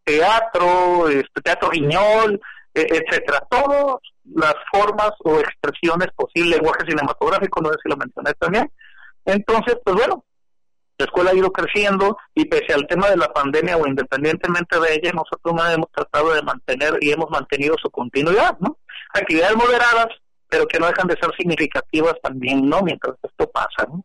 [0.04, 2.40] teatro, este, teatro guiñol,
[2.74, 3.44] e, etcétera.
[3.50, 3.96] Todas
[4.34, 8.70] las formas o expresiones posibles, lenguaje cinematográfico, no sé si lo mencioné también.
[9.24, 10.24] Entonces, pues bueno,
[10.98, 14.94] la escuela ha ido creciendo y pese al tema de la pandemia o independientemente de
[14.94, 18.78] ella, nosotros no hemos tratado de mantener y hemos mantenido su continuidad, ¿no?
[19.12, 20.08] Actividades moderadas,
[20.48, 22.82] pero que no dejan de ser significativas también, ¿no?
[22.82, 24.04] Mientras esto pasa, ¿no?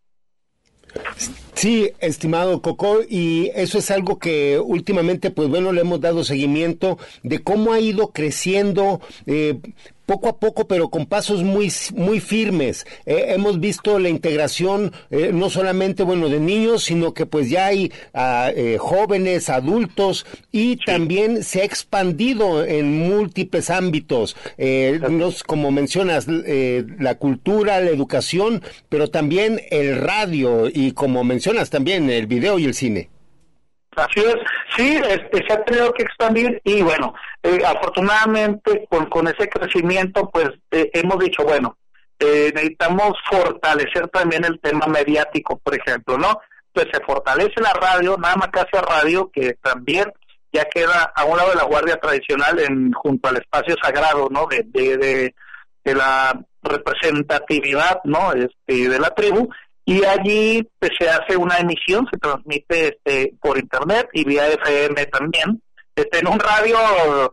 [1.53, 6.97] Sí, estimado Coco, y eso es algo que últimamente, pues bueno, le hemos dado seguimiento
[7.23, 9.59] de cómo ha ido creciendo eh,
[10.07, 12.87] poco a poco, pero con pasos muy, muy firmes.
[13.05, 17.67] Eh, hemos visto la integración eh, no solamente, bueno, de niños, sino que pues ya
[17.67, 24.35] hay ah, eh, jóvenes, adultos y también se ha expandido en múltiples ámbitos,
[25.45, 32.27] como mencionas, la cultura, la educación, pero también el radio y como mencionas también el
[32.27, 33.09] video y el cine.
[33.97, 34.35] Así es,
[34.75, 40.29] sí, este, se ha tenido que expandir y bueno, eh, afortunadamente con, con ese crecimiento
[40.29, 41.75] pues eh, hemos dicho, bueno,
[42.19, 46.39] eh, necesitamos fortalecer también el tema mediático, por ejemplo, ¿no?
[46.71, 50.13] Pues se fortalece la radio, nada más que hace radio, que también
[50.53, 54.45] ya queda a un lado de la guardia tradicional en junto al espacio sagrado, ¿no?
[54.45, 55.35] De, de, de,
[55.83, 58.31] de la representatividad, ¿no?
[58.33, 59.49] Este, de la tribu
[59.87, 65.05] y allí pues, se hace una emisión, se transmite este, por internet y vía FM
[65.05, 65.61] también,
[65.95, 66.77] este, en un radio,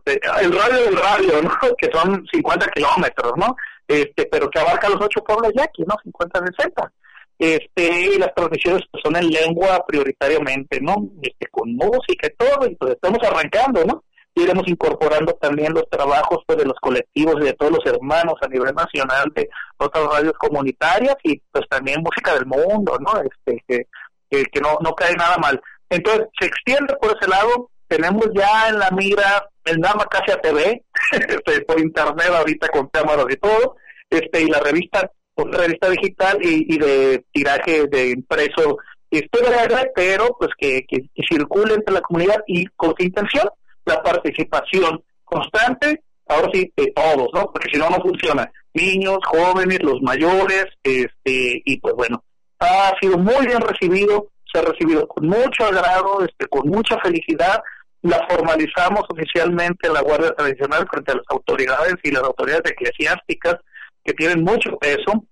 [0.05, 1.51] eh, el radio del radio, ¿no?
[1.77, 3.57] que son 50 kilómetros, ¿no?
[3.85, 5.95] Este, pero que abarca los ocho pueblos ya aquí, ¿no?
[6.01, 6.93] 50, 60.
[7.37, 10.95] Este, y las transmisiones pues, son en lengua prioritariamente, ¿no?
[11.21, 14.05] Este, con música y todo, y pues estamos arrancando, ¿no?
[14.35, 18.47] Iremos incorporando también los trabajos pues, de los colectivos y de todos los hermanos a
[18.47, 23.21] nivel nacional de otras radios comunitarias y pues también música del mundo, ¿no?
[23.21, 25.61] Este, que, que, no, no cae nada mal.
[25.89, 30.83] Entonces, se extiende por ese lado, tenemos ya en la mira el Nama Casia TV,
[31.11, 33.77] este, por internet ahorita con cámaras y todo,
[34.09, 38.77] este, y la revista, otra revista digital y, y de tiraje de impreso,
[39.09, 43.49] breve, pero pues que, que, que circule entre la comunidad y con intención
[43.85, 47.51] la participación constante, ahora sí, de todos, ¿no?
[47.51, 48.51] Porque si no, no funciona.
[48.73, 52.23] Niños, jóvenes, los mayores, este, y pues bueno,
[52.59, 57.61] ha sido muy bien recibido, se ha recibido con mucho agrado, este, con mucha felicidad.
[58.01, 63.55] La formalizamos oficialmente en la Guardia Tradicional frente a las autoridades y las autoridades eclesiásticas
[64.03, 65.23] que tienen mucho peso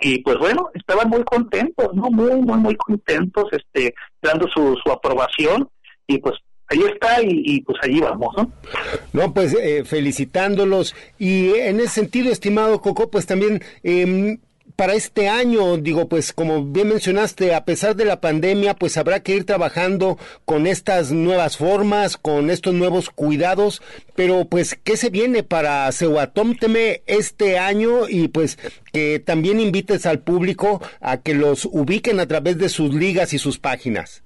[0.00, 2.10] y pues bueno, estaban muy contentos, ¿no?
[2.10, 5.68] Muy, muy, muy contentos, este, dando su, su aprobación
[6.06, 6.36] y pues
[6.70, 8.52] ahí está y, pues allí vamos, ¿no?
[9.12, 13.62] No, pues eh, felicitándolos y en ese sentido, estimado Coco, pues también...
[13.82, 14.38] Eh,
[14.80, 19.20] para este año, digo, pues como bien mencionaste, a pesar de la pandemia, pues habrá
[19.20, 23.82] que ir trabajando con estas nuevas formas, con estos nuevos cuidados,
[24.14, 28.08] pero pues, ¿qué se viene para Cehuatómteme este año?
[28.08, 28.58] Y pues
[28.90, 33.38] que también invites al público a que los ubiquen a través de sus ligas y
[33.38, 34.22] sus páginas.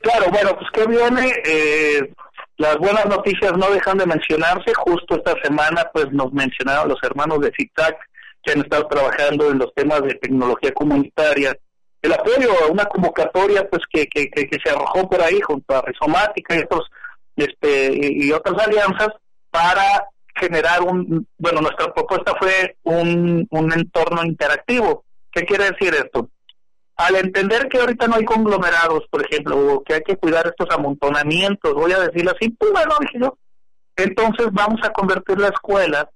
[0.00, 2.12] Claro, bueno, pues que viene, eh,
[2.56, 7.40] las buenas noticias no dejan de mencionarse, justo esta semana pues nos mencionaron los hermanos
[7.40, 7.96] de CITAC
[8.42, 11.54] que han estado trabajando en los temas de tecnología comunitaria,
[12.02, 15.82] el apoyo a una convocatoria pues que, que, que, se arrojó por ahí junto a
[15.82, 16.90] Rizomática y otros
[17.36, 19.08] este y otras alianzas
[19.50, 25.04] para generar un bueno nuestra propuesta fue un, un entorno interactivo.
[25.32, 26.28] ¿qué quiere decir esto?
[27.00, 31.72] Al entender que ahorita no hay conglomerados, por ejemplo, que hay que cuidar estos amontonamientos,
[31.72, 33.18] voy a decirlo así, pues bueno, dije
[33.96, 36.10] entonces vamos a convertir la escuela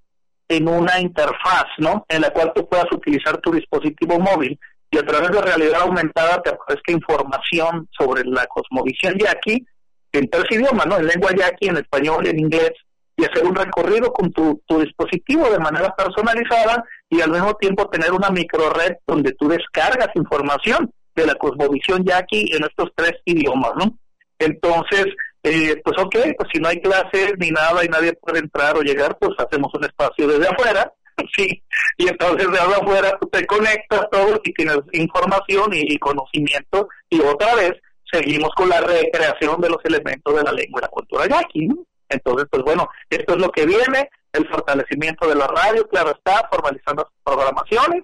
[0.48, 2.04] en una interfaz, ¿no?
[2.08, 4.58] En la cual tú puedas utilizar tu dispositivo móvil
[4.90, 9.66] y a través de realidad aumentada te aparezca información sobre la cosmovisión yaqui
[10.12, 10.98] en tres idiomas, ¿no?
[10.98, 12.72] En lengua yaqui, en español, en inglés
[13.16, 16.84] y hacer un recorrido con tu dispositivo de manera personalizada
[17.14, 22.04] y al mismo tiempo tener una micro red donde tú descargas información de la cosmovisión
[22.04, 23.96] yaqui en estos tres idiomas, ¿no?
[24.38, 25.06] Entonces,
[25.44, 28.82] eh, pues ok, pues si no hay clases ni nada y nadie puede entrar o
[28.82, 30.92] llegar, pues hacemos un espacio desde afuera,
[31.36, 31.62] sí,
[31.98, 37.54] y entonces desde afuera tú te conectas todo y tienes información y, conocimiento y otra
[37.54, 37.74] vez
[38.10, 41.76] seguimos con la recreación de los elementos de la lengua y la cultura yaqui, ¿no?
[42.08, 46.48] Entonces, pues bueno, esto es lo que viene, el fortalecimiento de la radio, claro está,
[46.50, 48.02] formalizando las programaciones,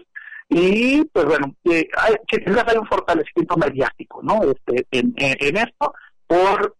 [0.48, 4.40] y pues bueno, eh, hay, hay un fortalecimiento mediático, ¿no?
[4.42, 5.94] Este, en, en, esto,
[6.26, 6.72] porque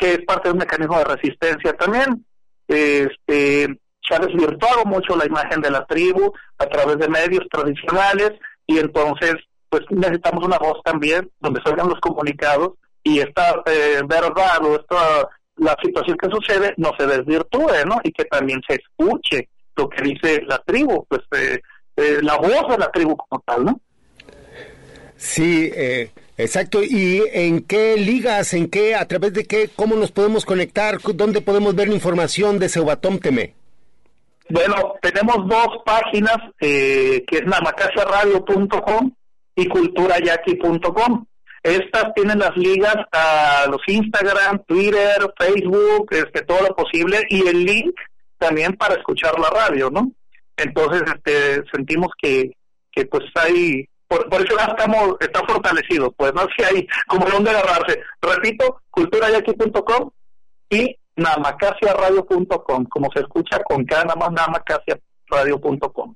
[0.00, 2.24] es parte de un mecanismo de resistencia también.
[2.68, 8.32] Este, se ha desvirtuado mucho la imagen de la tribu a través de medios tradicionales
[8.66, 9.36] y entonces
[9.70, 15.28] pues necesitamos una voz también donde salgan los comunicados y esta eh, verdad o esta
[15.56, 18.00] la situación que sucede no se desvirtúe, ¿no?
[18.02, 21.60] Y que también se escuche lo que dice la tribu, pues eh,
[21.96, 23.80] eh, la voz de la tribu como tal, ¿no?
[25.16, 26.82] Sí, eh, exacto.
[26.82, 31.40] ¿Y en qué ligas, en qué, a través de qué, cómo nos podemos conectar, dónde
[31.40, 32.68] podemos ver la información de
[33.22, 33.54] Teme?
[34.50, 39.10] Bueno, tenemos dos páginas, eh, que es namacasiaradio.com
[39.56, 41.24] y culturayaki.com.
[41.64, 47.64] Estas tienen las ligas a los Instagram, Twitter, Facebook, este, todo lo posible y el
[47.64, 47.94] link
[48.36, 50.12] también para escuchar la radio, ¿no?
[50.58, 52.54] Entonces, este, sentimos que,
[52.92, 57.98] que pues hay, por, eso estamos, está fortalecido, pues no sé hay como donde agarrarse.
[58.20, 60.10] Repito, culturayaki.com
[60.68, 64.98] y namacasiaradio.com, como se escucha con cada nada más namacasia
[65.34, 66.14] radio.com.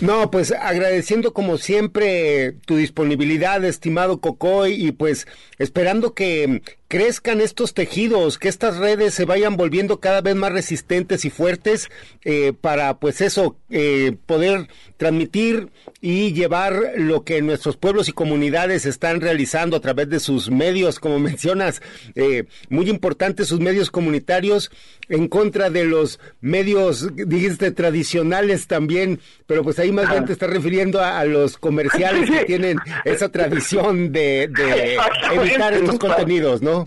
[0.00, 5.26] No, pues agradeciendo como siempre tu disponibilidad, estimado Cocoy, y pues
[5.58, 6.62] esperando que
[6.92, 11.88] crezcan estos tejidos, que estas redes se vayan volviendo cada vez más resistentes y fuertes
[12.22, 14.68] eh, para pues eso, eh, poder
[14.98, 15.70] transmitir
[16.02, 21.00] y llevar lo que nuestros pueblos y comunidades están realizando a través de sus medios,
[21.00, 21.80] como mencionas,
[22.14, 24.70] eh, muy importantes sus medios comunitarios
[25.08, 30.50] en contra de los medios, dijiste, tradicionales también, pero pues ahí más bien te estás
[30.50, 34.98] refiriendo a, los comerciales que tienen esa tradición de, de
[35.32, 36.81] evitar estos contenidos, ¿no?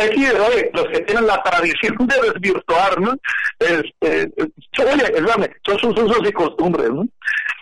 [0.00, 3.14] Aquí, oye, los que tienen la tradición de desvirtuar, ¿no?
[3.58, 6.90] Este, oye, son sus usos y costumbres.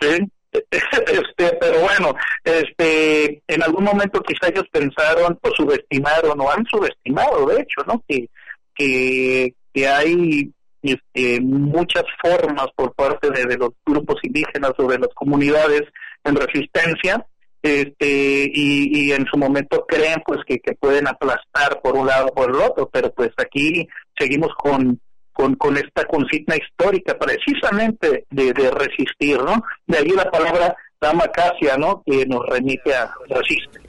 [0.51, 2.13] Este, pero bueno,
[2.43, 8.03] este, en algún momento quizá ellos pensaron o subestimaron o han subestimado, de hecho, ¿no?
[8.05, 8.27] Que,
[8.75, 14.99] que, que hay este, muchas formas por parte de, de, los grupos indígenas o de
[14.99, 15.83] las comunidades
[16.25, 17.25] en resistencia
[17.61, 22.27] este y, y en su momento creen pues que, que pueden aplastar por un lado
[22.27, 23.87] o por el otro pero pues aquí
[24.17, 24.99] seguimos con
[25.31, 31.27] con, con esta consigna histórica precisamente de, de resistir no de ahí la palabra dama
[31.27, 33.79] casia no que nos remite a resiste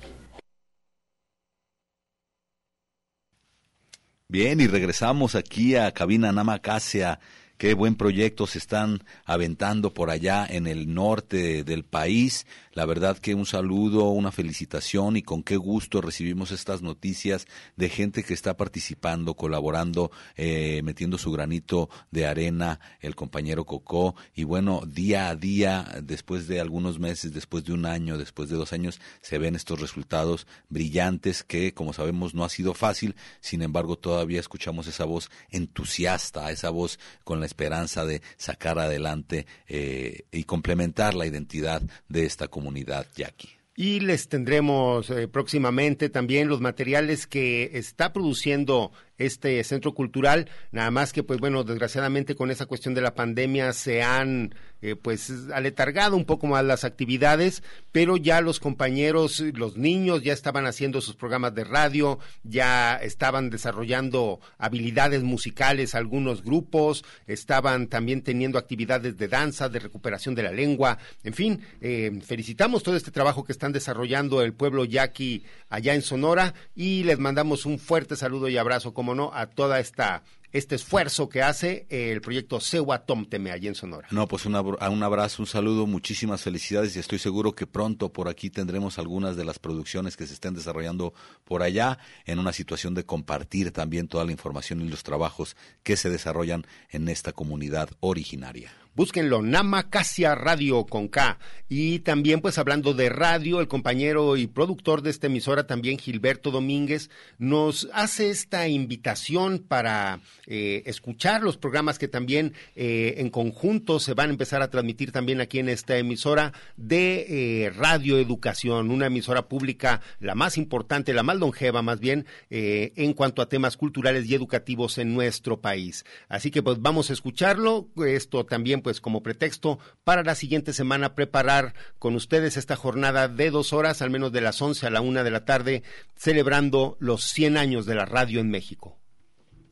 [4.29, 7.21] Bien, y regresamos aquí a Cabina Namacasia
[7.63, 12.45] qué buen proyecto se están aventando por allá en el norte del país.
[12.73, 17.47] La verdad que un saludo, una felicitación y con qué gusto recibimos estas noticias
[17.77, 24.17] de gente que está participando, colaborando, eh, metiendo su granito de arena, el compañero Cocó.
[24.35, 28.57] Y bueno, día a día, después de algunos meses, después de un año, después de
[28.57, 33.15] dos años, se ven estos resultados brillantes que, como sabemos, no ha sido fácil.
[33.41, 39.47] Sin embargo, todavía escuchamos esa voz entusiasta, esa voz con la esperanza de sacar adelante
[39.69, 43.51] eh, y complementar la identidad de esta comunidad yaqui.
[43.75, 50.91] Y les tendremos eh, próximamente también los materiales que está produciendo este centro cultural, nada
[50.91, 55.33] más que pues bueno, desgraciadamente con esa cuestión de la pandemia se han eh, pues
[55.55, 61.01] aletargado un poco más las actividades, pero ya los compañeros, los niños ya estaban haciendo
[61.01, 69.17] sus programas de radio, ya estaban desarrollando habilidades musicales algunos grupos, estaban también teniendo actividades
[69.17, 73.53] de danza, de recuperación de la lengua, en fin, eh, felicitamos todo este trabajo que
[73.53, 78.57] están desarrollando el pueblo yaqui allá en Sonora y les mandamos un fuerte saludo y
[78.57, 80.23] abrazo como no, a toda esta
[80.53, 84.07] este esfuerzo que hace el proyecto Sewa Tomteme allí en Sonora.
[84.13, 88.49] No, pues un, abrazo, un saludo, muchísimas felicidades y estoy seguro que pronto por aquí
[88.49, 93.05] tendremos algunas de las producciones que se estén desarrollando por allá en una situación de
[93.05, 98.71] compartir también toda la información y los trabajos que se desarrollan en esta comunidad originaria.
[98.95, 101.39] Búsquenlo, Namacasia Radio con K.
[101.71, 106.51] Y también, pues hablando de radio, el compañero y productor de esta emisora, también Gilberto
[106.51, 113.99] Domínguez, nos hace esta invitación para eh, escuchar los programas que también eh, en conjunto
[113.99, 119.07] se van a empezar a transmitir también aquí en esta emisora de Radio Educación, una
[119.07, 124.29] emisora pública la más importante, la más longeva más bien, en cuanto a temas culturales
[124.29, 126.05] y educativos en nuestro país.
[126.29, 131.15] Así que pues vamos a escucharlo, esto también pues como pretexto para la siguiente semana
[131.15, 135.01] preparar con ustedes esta jornada de dos horas, al menos de las 11 a la
[135.01, 135.83] una de la tarde,
[136.17, 138.99] celebrando los 100 años de la radio en México.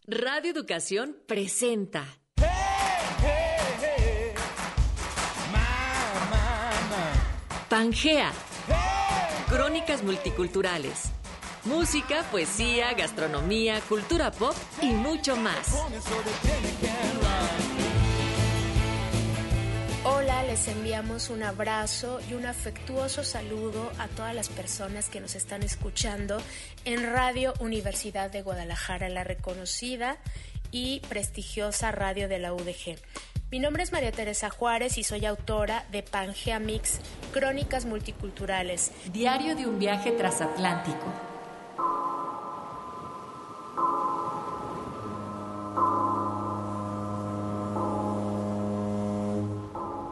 [0.06, 2.04] Radio Educación presenta.
[7.68, 8.32] Pangea.
[9.48, 11.12] Crónicas multiculturales.
[11.64, 15.72] Música, poesía, gastronomía, cultura pop y mucho más.
[20.02, 25.34] Hola, les enviamos un abrazo y un afectuoso saludo a todas las personas que nos
[25.34, 26.40] están escuchando
[26.86, 30.16] en Radio Universidad de Guadalajara, la reconocida
[30.70, 32.96] y prestigiosa radio de la UDG.
[33.50, 37.00] Mi nombre es María Teresa Juárez y soy autora de Pangea Mix,
[37.34, 38.92] Crónicas Multiculturales.
[39.12, 41.12] Diario de un viaje transatlántico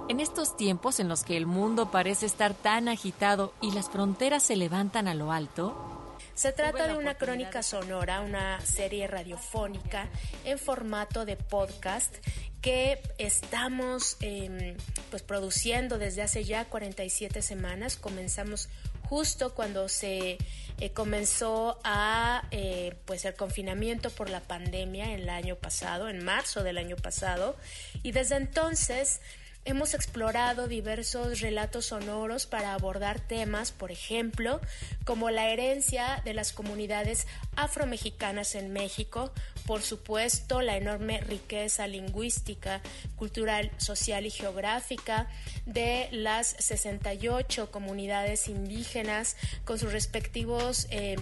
[0.08, 4.42] En estos tiempos en los que el mundo parece estar tan agitado y las fronteras
[4.42, 5.98] se levantan a lo alto,
[6.34, 10.08] se trata de una crónica sonora, una serie radiofónica
[10.44, 12.14] en formato de podcast
[12.62, 14.76] que estamos em,
[15.10, 17.96] pues produciendo desde hace ya 47 semanas.
[17.96, 18.68] Comenzamos
[19.08, 20.38] justo cuando se
[20.78, 26.62] eh, comenzó a eh, pues el confinamiento por la pandemia el año pasado, en marzo
[26.62, 27.56] del año pasado,
[28.04, 29.20] y desde entonces
[29.68, 34.62] Hemos explorado diversos relatos sonoros para abordar temas, por ejemplo,
[35.04, 39.30] como la herencia de las comunidades afromexicanas en México,
[39.66, 42.80] por supuesto, la enorme riqueza lingüística,
[43.16, 45.28] cultural, social y geográfica
[45.66, 51.16] de las 68 comunidades indígenas con sus respectivos eh,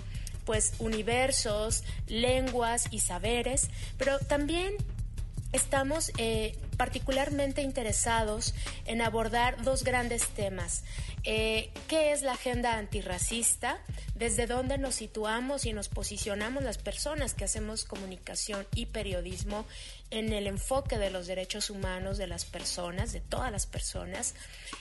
[0.44, 4.76] pues universos, lenguas y saberes, pero también
[5.56, 8.54] estamos eh, particularmente interesados
[8.84, 10.84] en abordar dos grandes temas.
[11.24, 13.78] Eh, ¿Qué es la agenda antirracista?
[14.14, 19.66] ¿Desde dónde nos situamos y nos posicionamos las personas que hacemos comunicación y periodismo
[20.10, 24.34] en el enfoque de los derechos humanos de las personas, de todas las personas?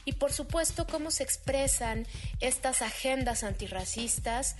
[0.03, 2.05] Y por supuesto, cómo se expresan
[2.41, 4.55] estas agendas antirracistas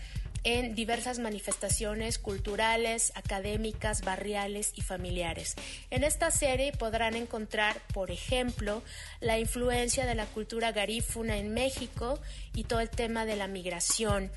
[0.46, 5.56] en diversas manifestaciones culturales, académicas, barriales y familiares.
[5.90, 8.84] En esta serie podrán encontrar, por ejemplo,
[9.20, 12.20] la influencia de la cultura garífuna en México
[12.54, 14.32] y todo el tema de la migración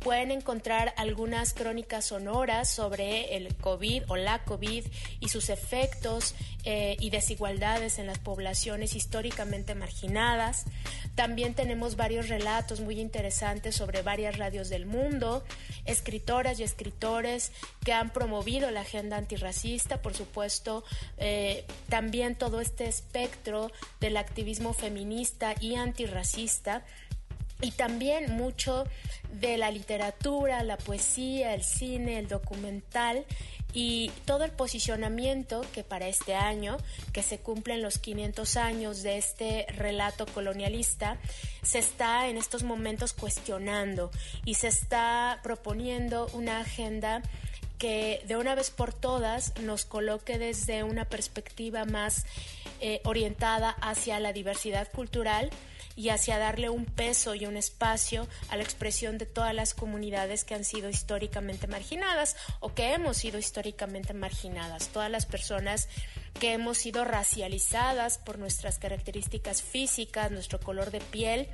[0.00, 4.84] pueden encontrar algunas crónicas sonoras sobre el COVID o la COVID
[5.20, 6.34] y sus efectos
[6.64, 10.64] eh, y desigualdades en las poblaciones históricamente marginadas.
[11.14, 15.44] También tenemos varios relatos muy interesantes sobre varias radios del mundo,
[15.84, 17.52] escritoras y escritores
[17.84, 20.84] que han promovido la agenda antirracista, por supuesto,
[21.18, 26.84] eh, también todo este espectro del activismo feminista y antirracista
[27.60, 28.86] y también mucho
[29.32, 33.26] de la literatura, la poesía, el cine, el documental
[33.72, 36.76] y todo el posicionamiento que para este año,
[37.12, 41.18] que se cumplen los 500 años de este relato colonialista,
[41.62, 44.10] se está en estos momentos cuestionando
[44.44, 47.22] y se está proponiendo una agenda
[47.78, 52.26] que de una vez por todas nos coloque desde una perspectiva más
[52.80, 55.50] eh, orientada hacia la diversidad cultural
[55.96, 60.44] y hacia darle un peso y un espacio a la expresión de todas las comunidades
[60.44, 65.88] que han sido históricamente marginadas o que hemos sido históricamente marginadas, todas las personas
[66.38, 71.48] que hemos sido racializadas por nuestras características físicas, nuestro color de piel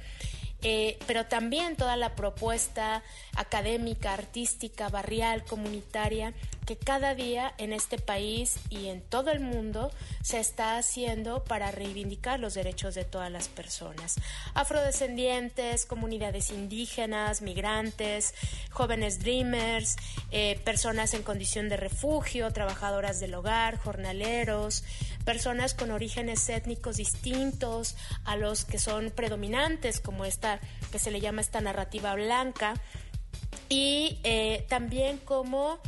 [0.62, 3.02] eh, pero también toda la propuesta
[3.36, 6.32] académica, artística, barrial, comunitaria,
[6.66, 9.92] que cada día en este país y en todo el mundo
[10.22, 14.16] se está haciendo para reivindicar los derechos de todas las personas.
[14.52, 18.34] Afrodescendientes, comunidades indígenas, migrantes,
[18.70, 19.96] jóvenes dreamers,
[20.32, 24.82] eh, personas en condición de refugio, trabajadoras del hogar, jornaleros,
[25.24, 30.60] personas con orígenes étnicos distintos a los que son predominantes, como esta
[30.90, 32.74] que se le llama esta narrativa blanca,
[33.68, 35.78] y eh, también como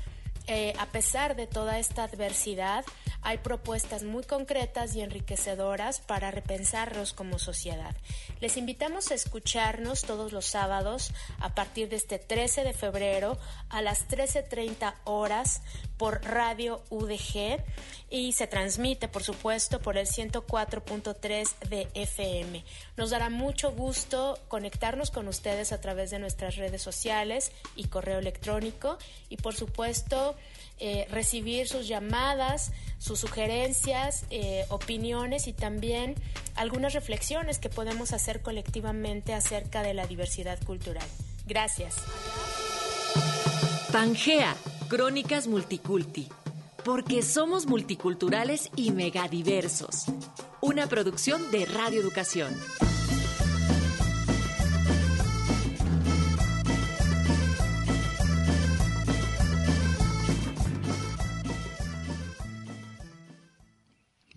[0.49, 2.85] eh, a pesar de toda esta adversidad,
[3.23, 7.95] hay propuestas muy concretas y enriquecedoras para repensarnos como sociedad.
[8.41, 13.39] Les invitamos a escucharnos todos los sábados a partir de este 13 de febrero
[13.69, 15.61] a las 13.30 horas
[15.99, 17.63] por Radio UDG
[18.11, 22.65] y se transmite, por supuesto, por el 104.3 de FM.
[22.97, 28.19] Nos dará mucho gusto conectarnos con ustedes a través de nuestras redes sociales y correo
[28.19, 28.97] electrónico
[29.29, 30.37] y, por supuesto,
[30.79, 36.15] eh, recibir sus llamadas, sus sugerencias, eh, opiniones y también
[36.55, 41.07] algunas reflexiones que podemos hacer colectivamente acerca de la diversidad cultural.
[41.47, 41.97] Gracias.
[43.93, 44.55] Pangea,
[44.89, 46.29] Crónicas Multiculti.
[46.85, 50.05] Porque somos multiculturales y megadiversos.
[50.61, 52.55] Una producción de Radio Educación.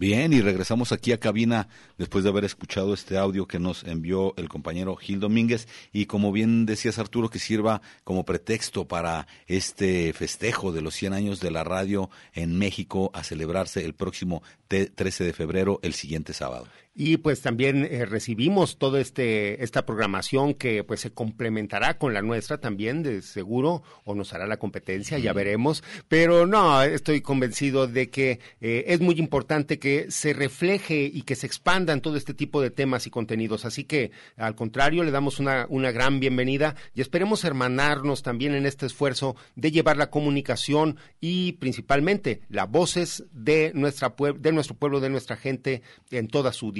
[0.02, 1.68] Bien, y regresamos aquí a cabina
[2.00, 5.68] después de haber escuchado este audio que nos envió el compañero Gil Domínguez.
[5.94, 11.14] Y como bien decías Arturo, que sirva como pretexto para este festejo de los 100
[11.14, 16.34] años de la radio en México a celebrarse el próximo 13 de febrero, el siguiente
[16.34, 22.14] sábado y pues también eh, recibimos toda este esta programación que pues se complementará con
[22.14, 25.84] la nuestra también de seguro o nos hará la competencia ya veremos.
[26.10, 31.36] Pero no estoy convencido de que eh, es muy importante que se refleje y que
[31.36, 33.64] se expandan todo este tipo de temas y contenidos.
[33.64, 38.66] Así que al contrario le damos una una gran bienvenida y esperemos hermanarnos también en
[38.66, 45.00] este esfuerzo de llevar la comunicación y principalmente las voces de nuestra de nuestro pueblo
[45.00, 46.74] de nuestra gente en toda su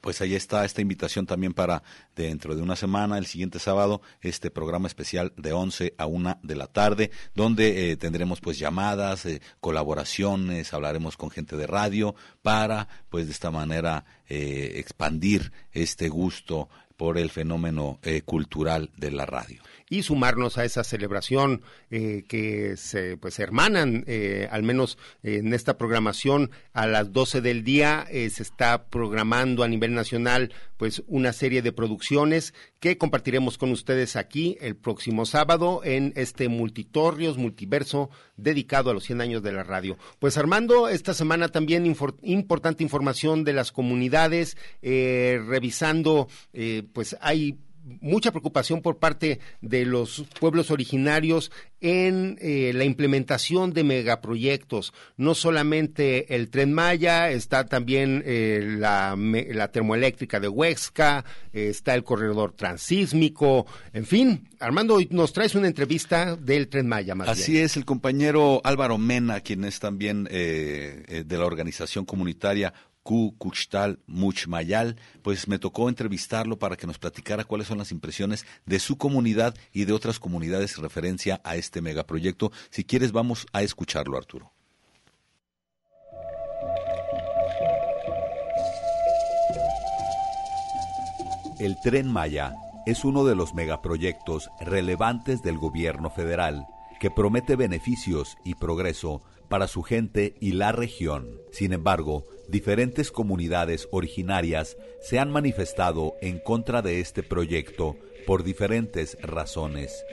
[0.00, 1.82] Pues ahí está esta invitación también para
[2.14, 6.54] dentro de una semana, el siguiente sábado, este programa especial de 11 a 1 de
[6.56, 12.88] la tarde, donde eh, tendremos pues llamadas, eh, colaboraciones, hablaremos con gente de radio para
[13.08, 19.60] pues de esta manera eh, expandir este gusto por el fenómeno cultural de la radio
[19.92, 25.76] y sumarnos a esa celebración eh, que se pues hermanan eh, al menos en esta
[25.76, 31.34] programación a las 12 del día eh, se está programando a nivel nacional pues una
[31.34, 38.08] serie de producciones que compartiremos con ustedes aquí el próximo sábado en este multitorrios multiverso
[38.38, 39.98] dedicado a los 100 años de la radio.
[40.18, 41.84] Pues Armando, esta semana también
[42.22, 46.26] importante información de las comunidades, revisando,
[46.92, 53.84] pues hay mucha preocupación por parte de los pueblos originarios en eh, la implementación de
[53.84, 54.92] megaproyectos.
[55.16, 59.16] No solamente el tren Maya, está también eh, la,
[59.72, 64.48] termoeléctrica de Huexca, está el corredor transísmico, en fin.
[64.60, 67.14] Armando, hoy nos traes una entrevista del tren Maya.
[67.14, 72.72] Más Así es, el compañero Álvaro Mena, quien es también eh, de la organización comunitaria
[73.02, 73.34] Q.
[73.38, 78.78] Kuchtal Muchmayal, pues me tocó entrevistarlo para que nos platicara cuáles son las impresiones de
[78.78, 82.52] su comunidad y de otras comunidades en referencia a este megaproyecto.
[82.70, 84.52] Si quieres, vamos a escucharlo, Arturo.
[91.58, 92.54] El tren Maya
[92.86, 96.66] es uno de los megaproyectos relevantes del gobierno federal
[97.02, 101.40] que promete beneficios y progreso para su gente y la región.
[101.50, 109.18] Sin embargo, diferentes comunidades originarias se han manifestado en contra de este proyecto por diferentes
[109.20, 110.04] razones.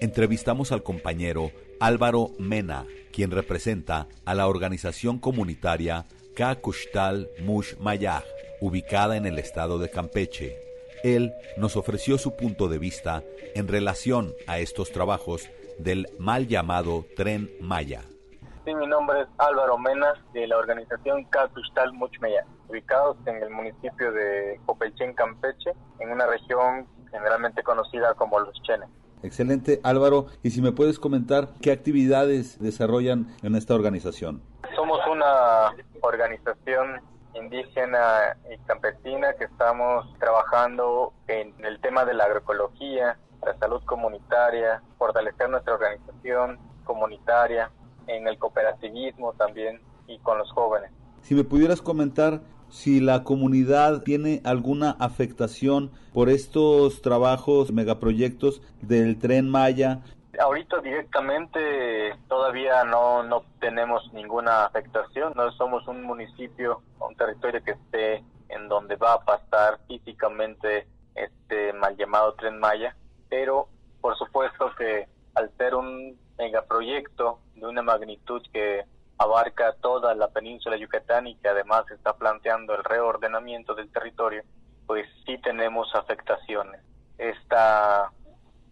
[0.00, 8.24] Entrevistamos al compañero Álvaro Mena, quien representa a la organización comunitaria Kakushtal Mush Mayaj,
[8.62, 10.56] ubicada en el estado de Campeche.
[11.04, 13.24] Él nos ofreció su punto de vista
[13.54, 15.50] en relación a estos trabajos
[15.82, 18.02] del mal llamado Tren Maya.
[18.64, 24.12] Sí, mi nombre es Álvaro Mena de la organización Catustal Muchmeya, ubicados en el municipio
[24.12, 28.88] de Copelchen, Campeche, en una región generalmente conocida como Los Chenes.
[29.22, 30.26] Excelente, Álvaro.
[30.42, 34.42] Y si me puedes comentar qué actividades desarrollan en esta organización.
[34.74, 37.00] Somos una organización
[37.34, 44.82] indígena y campesina que estamos trabajando en el tema de la agroecología, la salud comunitaria,
[44.98, 47.70] fortalecer nuestra organización comunitaria,
[48.06, 50.90] en el cooperativismo también y con los jóvenes.
[51.22, 59.18] Si me pudieras comentar si la comunidad tiene alguna afectación por estos trabajos, megaproyectos del
[59.18, 60.00] tren Maya.
[60.38, 67.72] Ahorita directamente todavía no, no tenemos ninguna afectación, no somos un municipio, un territorio que
[67.72, 72.94] esté en donde va a pasar físicamente este mal llamado tren Maya,
[73.30, 73.68] pero
[74.02, 78.84] por supuesto que al ser un megaproyecto de una magnitud que
[79.18, 84.42] abarca toda la península Yucatán y que además está planteando el reordenamiento del territorio,
[84.86, 86.80] pues sí tenemos afectaciones.
[87.18, 88.10] Esta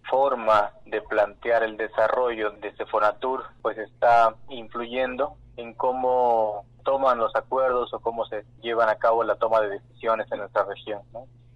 [0.09, 7.93] forma de plantear el desarrollo de Fonatur pues está influyendo en cómo toman los acuerdos
[7.93, 11.03] o cómo se llevan a cabo la toma de decisiones en nuestra región.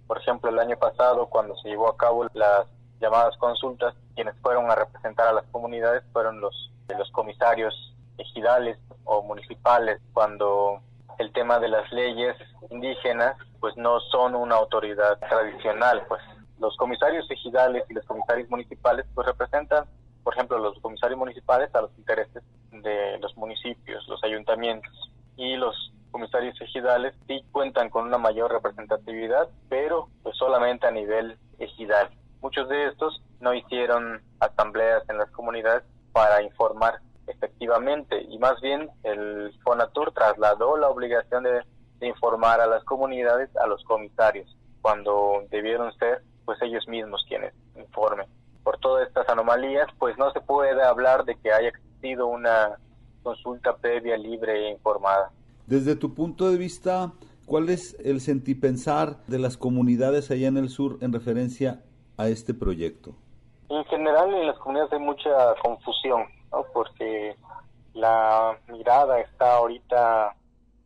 [0.05, 2.67] Por ejemplo, el año pasado, cuando se llevó a cabo las
[3.03, 9.21] llamadas consultas, quienes fueron a representar a las comunidades fueron los, los comisarios ejidales o
[9.21, 10.79] municipales, cuando
[11.19, 12.35] el tema de las leyes
[12.69, 16.21] indígenas pues no son una autoridad tradicional, pues.
[16.59, 19.85] Los comisarios ejidales y los comisarios municipales pues representan,
[20.23, 22.41] por ejemplo, los comisarios municipales a los intereses
[22.71, 24.91] de los municipios, los ayuntamientos.
[25.35, 31.37] Y los comisarios ejidales sí cuentan con una mayor representatividad, pero pues solamente a nivel
[31.59, 32.09] ejidal.
[32.43, 38.89] Muchos de estos no hicieron asambleas en las comunidades para informar efectivamente y más bien
[39.03, 41.61] el Fonatur trasladó la obligación de,
[42.05, 48.27] informar a las comunidades a los comisarios cuando debieron ser pues ellos mismos quienes informen.
[48.61, 52.77] Por todas estas anomalías, pues no se puede hablar de que haya existido una
[53.23, 55.31] consulta previa, libre e informada.
[55.65, 57.13] Desde tu punto de vista,
[57.45, 61.79] ¿cuál es el sentipensar de las comunidades allá en el sur en referencia
[62.17, 63.15] a este proyecto?
[63.69, 66.25] En general en las comunidades hay mucha confusión,
[66.73, 67.35] porque
[67.93, 70.35] la mirada está ahorita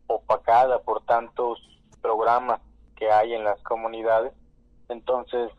[0.06, 1.58] opacada por tantos
[2.00, 2.60] programas
[2.96, 4.32] que hay en las comunidades,
[4.88, 5.50] entonces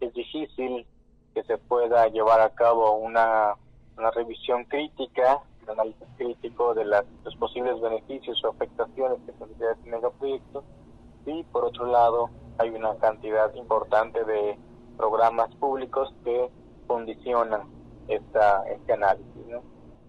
[0.00, 0.86] es difícil
[1.34, 3.54] que se pueda llevar a cabo una,
[3.96, 9.72] una revisión crítica, un análisis crítico de las, los posibles beneficios o afectaciones que tendría
[9.72, 10.64] este megaproyecto.
[11.24, 14.58] Y por otro lado hay una cantidad importante de
[15.02, 16.48] programas públicos que
[16.86, 17.62] condicionan
[18.06, 19.46] esta, este análisis.
[19.48, 19.60] ¿no?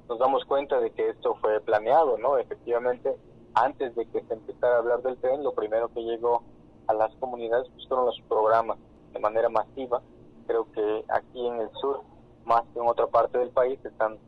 [0.08, 2.38] Nos damos cuenta de que esto fue planeado, ¿no?
[2.38, 3.16] Efectivamente,
[3.56, 6.44] antes de que se empezara a hablar del tren, lo primero que llegó
[6.86, 8.78] a las comunidades pues, fueron los programas
[9.14, 10.04] de manera masiva.
[10.46, 12.02] Creo que aquí en el sur,
[12.46, 14.20] más que en otra parte del país, están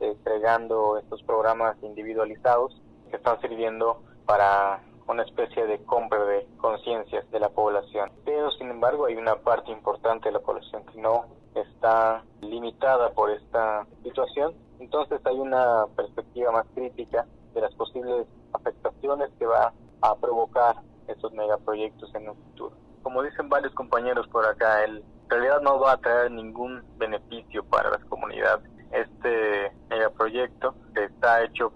[0.00, 7.40] entregando estos programas individualizados que están sirviendo para una especie de compra de conciencias de
[7.40, 8.10] la población.
[8.24, 13.30] Pero, sin embargo, hay una parte importante de la población que no está limitada por
[13.30, 14.54] esta situación.
[14.78, 20.76] Entonces hay una perspectiva más crítica de las posibles afectaciones que va a provocar
[21.08, 22.76] estos megaproyectos en un futuro.
[23.02, 27.90] Como dicen varios compañeros por acá, en realidad no va a traer ningún beneficio para
[27.90, 28.68] las comunidades.
[28.92, 31.72] Este megaproyecto está hecho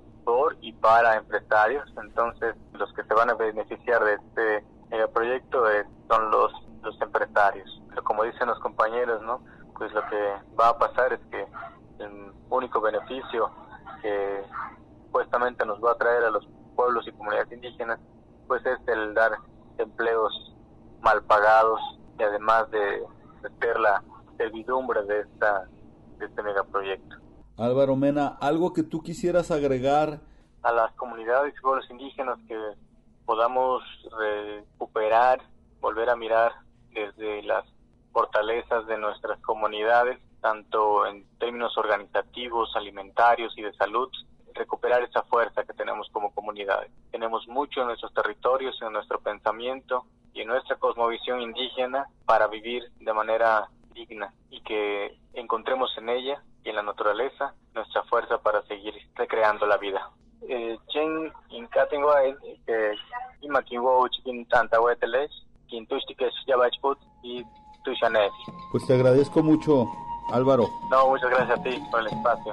[0.60, 5.64] y para empresarios, entonces los que se van a beneficiar de este megaproyecto
[6.08, 6.52] son los,
[6.82, 7.82] los empresarios.
[7.88, 9.40] Pero como dicen los compañeros, ¿no?
[9.80, 11.46] pues lo que va a pasar es que
[12.04, 13.50] el único beneficio
[14.02, 14.42] que
[15.06, 17.98] supuestamente nos va a traer a los pueblos y comunidades indígenas
[18.46, 19.32] pues es el dar
[19.78, 20.54] empleos
[21.00, 21.80] mal pagados
[22.18, 23.02] y además de
[23.42, 24.04] meter la
[24.36, 25.66] servidumbre de esta
[26.18, 27.16] de este megaproyecto.
[27.60, 30.20] Álvaro Mena, algo que tú quisieras agregar
[30.62, 32.56] a las comunidades y pueblos indígenas que
[33.26, 33.82] podamos
[34.18, 35.42] recuperar,
[35.78, 36.52] volver a mirar
[36.90, 37.66] desde las
[38.12, 44.08] fortalezas de nuestras comunidades, tanto en términos organizativos, alimentarios y de salud,
[44.54, 46.90] recuperar esa fuerza que tenemos como comunidades.
[47.10, 52.90] Tenemos mucho en nuestros territorios, en nuestro pensamiento y en nuestra cosmovisión indígena para vivir
[53.00, 53.68] de manera
[54.06, 59.66] digna y que encontremos en ella y en la naturaleza nuestra fuerza para seguir recreando
[59.66, 60.10] la vida.
[60.88, 62.14] Chen inkatingwa
[62.66, 62.94] que
[63.42, 65.30] imakiwo chikin tanta weteles,
[65.68, 67.44] quintushtikes yabachput y
[68.72, 69.86] pues te agradezco mucho,
[70.32, 70.68] Álvaro.
[70.90, 72.52] No, muchas gracias a ti por el espacio.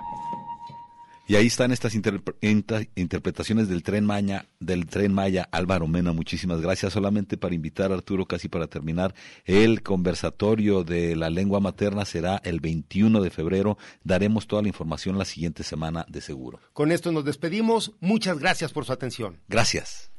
[1.30, 6.14] Y ahí están estas interpretaciones del tren Maya, del tren Maya Álvaro Mena.
[6.14, 6.94] Muchísimas gracias.
[6.94, 9.14] Solamente para invitar a Arturo, casi para terminar,
[9.44, 13.78] el conversatorio de la lengua materna será el 21 de febrero.
[14.06, 16.62] Daremos toda la información la siguiente semana de seguro.
[16.72, 17.92] Con esto nos despedimos.
[18.00, 19.42] Muchas gracias por su atención.
[19.50, 20.12] Gracias.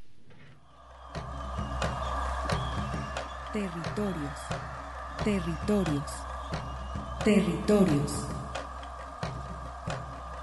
[3.55, 4.39] Territorios.
[5.25, 6.13] Territorios.
[7.25, 8.38] Territorios.